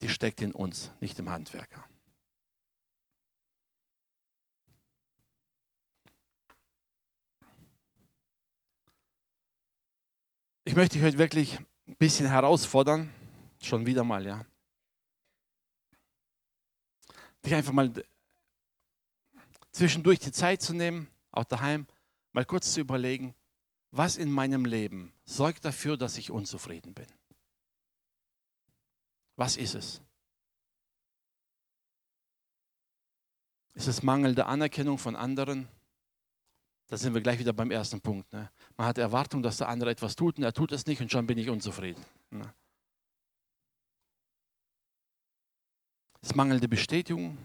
[0.01, 1.85] die steckt in uns, nicht im Handwerker.
[10.65, 13.13] Ich möchte dich heute wirklich ein bisschen herausfordern,
[13.61, 14.47] schon wieder mal, ja.
[17.45, 17.93] Dich einfach mal
[19.73, 21.87] zwischendurch die Zeit zu nehmen, auch daheim,
[22.33, 23.35] mal kurz zu überlegen,
[23.91, 27.07] was in meinem Leben sorgt dafür, dass ich unzufrieden bin.
[29.37, 30.01] Was ist es?
[33.75, 35.69] Ist es mangelnde Anerkennung von anderen?
[36.89, 38.31] Da sind wir gleich wieder beim ersten Punkt.
[38.33, 38.51] Ne?
[38.77, 41.27] Man hat Erwartung, dass der andere etwas tut und er tut es nicht und schon
[41.27, 42.05] bin ich unzufrieden.
[42.31, 42.53] Ne?
[46.23, 47.37] Ist mangelnde Bestätigung,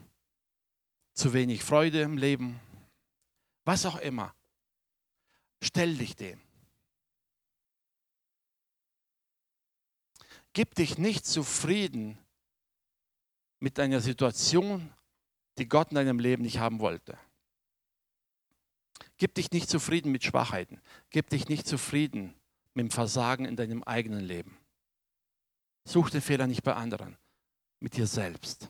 [1.13, 2.59] zu wenig Freude im Leben,
[3.65, 4.34] was auch immer.
[5.61, 6.39] Stell dich dem.
[10.53, 12.17] Gib dich nicht zufrieden
[13.59, 14.93] mit einer Situation,
[15.57, 17.17] die Gott in deinem Leben nicht haben wollte.
[19.17, 20.80] Gib dich nicht zufrieden mit Schwachheiten.
[21.09, 22.36] Gib dich nicht zufrieden
[22.73, 24.57] mit dem Versagen in deinem eigenen Leben.
[25.86, 27.17] Such den Fehler nicht bei anderen,
[27.80, 28.69] mit dir selbst.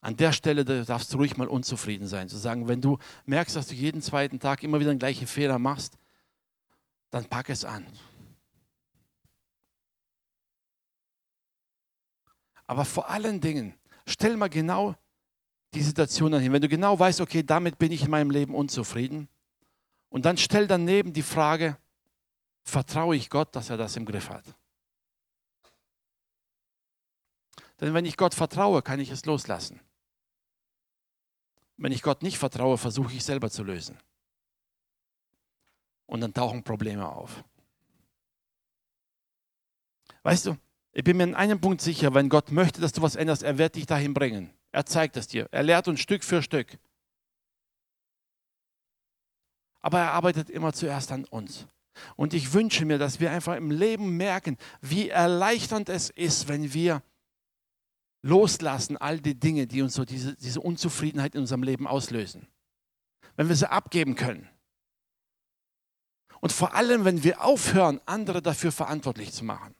[0.00, 2.28] An der Stelle darfst du ruhig mal unzufrieden sein.
[2.28, 5.60] Zu sagen, wenn du merkst, dass du jeden zweiten Tag immer wieder den gleichen Fehler
[5.60, 5.96] machst,
[7.10, 7.86] dann pack es an.
[12.66, 13.74] Aber vor allen Dingen,
[14.06, 14.96] stell mal genau
[15.74, 16.52] die Situation hin.
[16.52, 19.28] Wenn du genau weißt, okay, damit bin ich in meinem Leben unzufrieden.
[20.08, 21.76] Und dann stell daneben die Frage,
[22.64, 24.44] vertraue ich Gott, dass er das im Griff hat?
[27.82, 29.80] Denn wenn ich Gott vertraue, kann ich es loslassen.
[31.76, 33.98] Wenn ich Gott nicht vertraue, versuche ich selber zu lösen.
[36.06, 37.42] Und dann tauchen Probleme auf.
[40.22, 40.56] Weißt du,
[40.92, 43.58] ich bin mir in einem Punkt sicher, wenn Gott möchte, dass du was änderst, er
[43.58, 44.54] wird dich dahin bringen.
[44.70, 45.48] Er zeigt es dir.
[45.50, 46.78] Er lehrt uns Stück für Stück.
[49.80, 51.66] Aber er arbeitet immer zuerst an uns.
[52.14, 56.72] Und ich wünsche mir, dass wir einfach im Leben merken, wie erleichternd es ist, wenn
[56.72, 57.02] wir
[58.22, 62.46] loslassen all die Dinge, die uns so diese, diese Unzufriedenheit in unserem Leben auslösen.
[63.36, 64.48] Wenn wir sie abgeben können.
[66.40, 69.74] Und vor allem, wenn wir aufhören, andere dafür verantwortlich zu machen.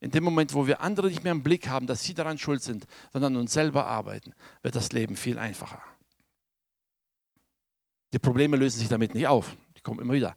[0.00, 2.62] In dem Moment, wo wir andere nicht mehr im Blick haben, dass sie daran schuld
[2.62, 5.82] sind, sondern uns selber arbeiten, wird das Leben viel einfacher.
[8.12, 10.34] Die Probleme lösen sich damit nicht auf, die kommen immer wieder.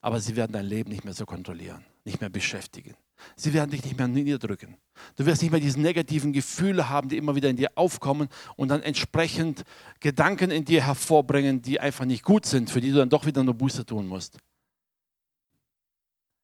[0.00, 2.94] Aber sie werden dein Leben nicht mehr so kontrollieren, nicht mehr beschäftigen.
[3.34, 4.76] Sie werden dich nicht mehr niederdrücken.
[5.16, 8.68] Du wirst nicht mehr diese negativen Gefühle haben, die immer wieder in dir aufkommen und
[8.68, 9.64] dann entsprechend
[10.00, 13.42] Gedanken in dir hervorbringen, die einfach nicht gut sind, für die du dann doch wieder
[13.42, 14.38] nur Buße tun musst.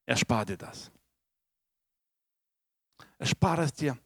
[0.07, 0.91] Erspar dir das.
[3.19, 3.97] Erspare es dir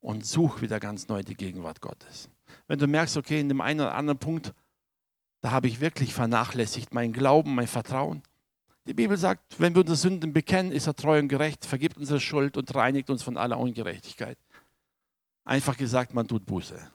[0.00, 2.28] und such wieder ganz neu die Gegenwart Gottes.
[2.66, 4.54] Wenn du merkst, okay, in dem einen oder anderen Punkt,
[5.40, 8.22] da habe ich wirklich vernachlässigt, mein Glauben, mein Vertrauen,
[8.90, 12.18] die Bibel sagt, wenn wir unsere Sünden bekennen, ist er treu und gerecht, vergibt unsere
[12.18, 14.36] Schuld und reinigt uns von aller Ungerechtigkeit.
[15.44, 16.90] Einfach gesagt, man tut Buße.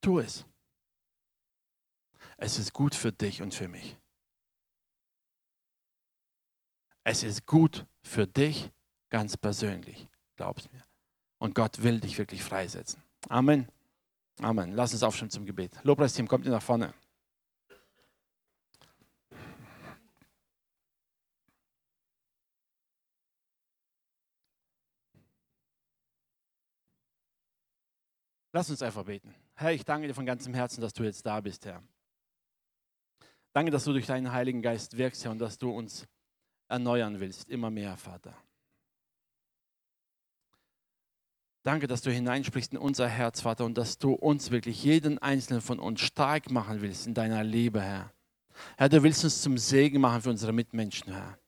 [0.00, 0.46] Tu es.
[2.36, 3.96] Es ist gut für dich und für mich.
[7.02, 8.70] Es ist gut für dich
[9.10, 10.06] ganz persönlich,
[10.36, 10.84] glaubst mir.
[11.38, 13.02] Und Gott will dich wirklich freisetzen.
[13.28, 13.66] Amen.
[14.40, 14.76] Amen.
[14.76, 15.72] Lass uns aufstehen zum Gebet.
[15.82, 16.94] Lobpreisteam, kommt ihr nach vorne.
[28.56, 29.34] Lass uns einfach beten.
[29.56, 31.82] Herr, ich danke dir von ganzem Herzen, dass du jetzt da bist, Herr.
[33.52, 36.06] Danke, dass du durch deinen Heiligen Geist wirkst, Herr, und dass du uns
[36.66, 38.34] erneuern willst, immer mehr, Vater.
[41.64, 45.60] Danke, dass du hineinsprichst in unser Herz, Vater, und dass du uns wirklich, jeden einzelnen
[45.60, 48.10] von uns, stark machen willst in deiner Liebe, Herr.
[48.78, 51.38] Herr, du willst uns zum Segen machen für unsere Mitmenschen, Herr.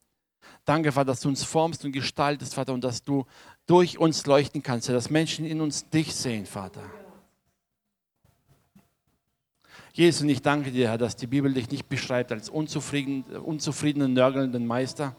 [0.68, 3.24] Danke, Vater, dass du uns formst und gestaltest, Vater, und dass du
[3.64, 6.82] durch uns leuchten kannst, dass Menschen in uns dich sehen, Vater.
[9.94, 14.12] Jesus, und ich danke dir, Herr, dass die Bibel dich nicht beschreibt als unzufrieden, unzufriedenen,
[14.12, 15.16] nörgelnden Meister,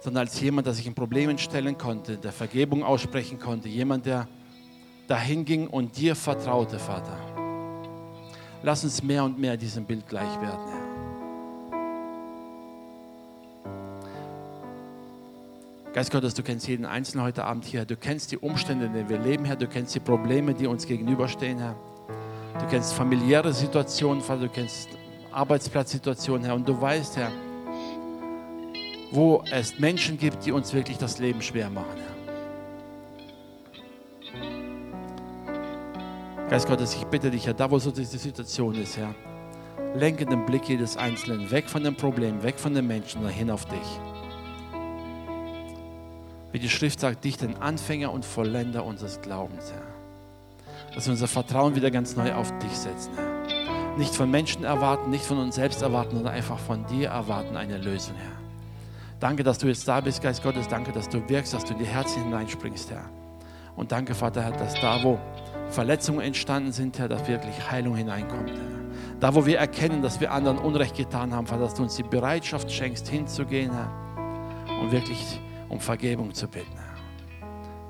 [0.00, 4.26] sondern als jemand, der sich in Problemen stellen konnte, der Vergebung aussprechen konnte, jemand, der
[5.06, 7.18] dahin ging und dir vertraute, Vater.
[8.62, 11.05] Lass uns mehr und mehr diesem Bild gleich werden, Herr.
[15.96, 17.86] Geist Gottes, du kennst jeden Einzelnen heute Abend hier.
[17.86, 19.56] Du kennst die Umstände, in denen wir leben, Herr.
[19.56, 21.74] Du kennst die Probleme, die uns gegenüberstehen, Herr.
[22.60, 24.42] Du kennst familiäre Situationen, Vater.
[24.42, 24.90] Du kennst
[25.32, 26.54] Arbeitsplatzsituationen, Herr.
[26.54, 27.32] Und du weißt, Herr,
[29.10, 32.14] wo es Menschen gibt, die uns wirklich das Leben schwer machen, Herr.
[36.50, 39.14] Geist Gottes, ich bitte dich, Herr, da wo so diese Situation ist, Herr,
[39.94, 43.64] Lenke den Blick jedes Einzelnen weg von dem Problem, weg von den Menschen, hin auf
[43.64, 43.98] dich.
[46.56, 50.94] Wie die Schrift sagt, dich, den Anfänger und Vollender unseres Glaubens, Herr.
[50.94, 53.98] Dass wir unser Vertrauen wieder ganz neu auf dich setzen, Herr.
[53.98, 57.76] Nicht von Menschen erwarten, nicht von uns selbst erwarten, sondern einfach von dir erwarten eine
[57.76, 58.38] Lösung, Herr.
[59.20, 60.66] Danke, dass du jetzt da bist, Geist Gottes.
[60.66, 63.04] Danke, dass du wirkst, dass du in die Herzen hineinspringst, Herr.
[63.76, 65.18] Und danke, Vater, Herr, dass da, wo
[65.68, 69.18] Verletzungen entstanden sind, Herr, dass wirklich Heilung hineinkommt, Herr.
[69.20, 72.02] Da, wo wir erkennen, dass wir anderen Unrecht getan haben, Vater, dass du uns die
[72.02, 75.38] Bereitschaft schenkst, hinzugehen, Herr, und wirklich
[75.68, 76.96] um Vergebung zu bitten, Herr.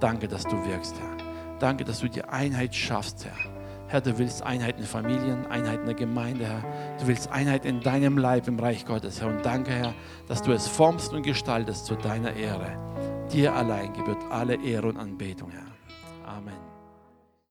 [0.01, 1.59] Danke, dass du wirkst, Herr.
[1.59, 3.57] Danke, dass du die Einheit schaffst, Herr.
[3.89, 6.97] Herr, du willst Einheit in Familien, Einheit in der Gemeinde, Herr.
[6.99, 9.29] Du willst Einheit in deinem Leib im Reich Gottes, Herr.
[9.29, 9.95] Und danke, Herr,
[10.27, 13.27] dass du es formst und gestaltest zu deiner Ehre.
[13.33, 15.66] Dir allein gebührt alle Ehre und Anbetung, Herr.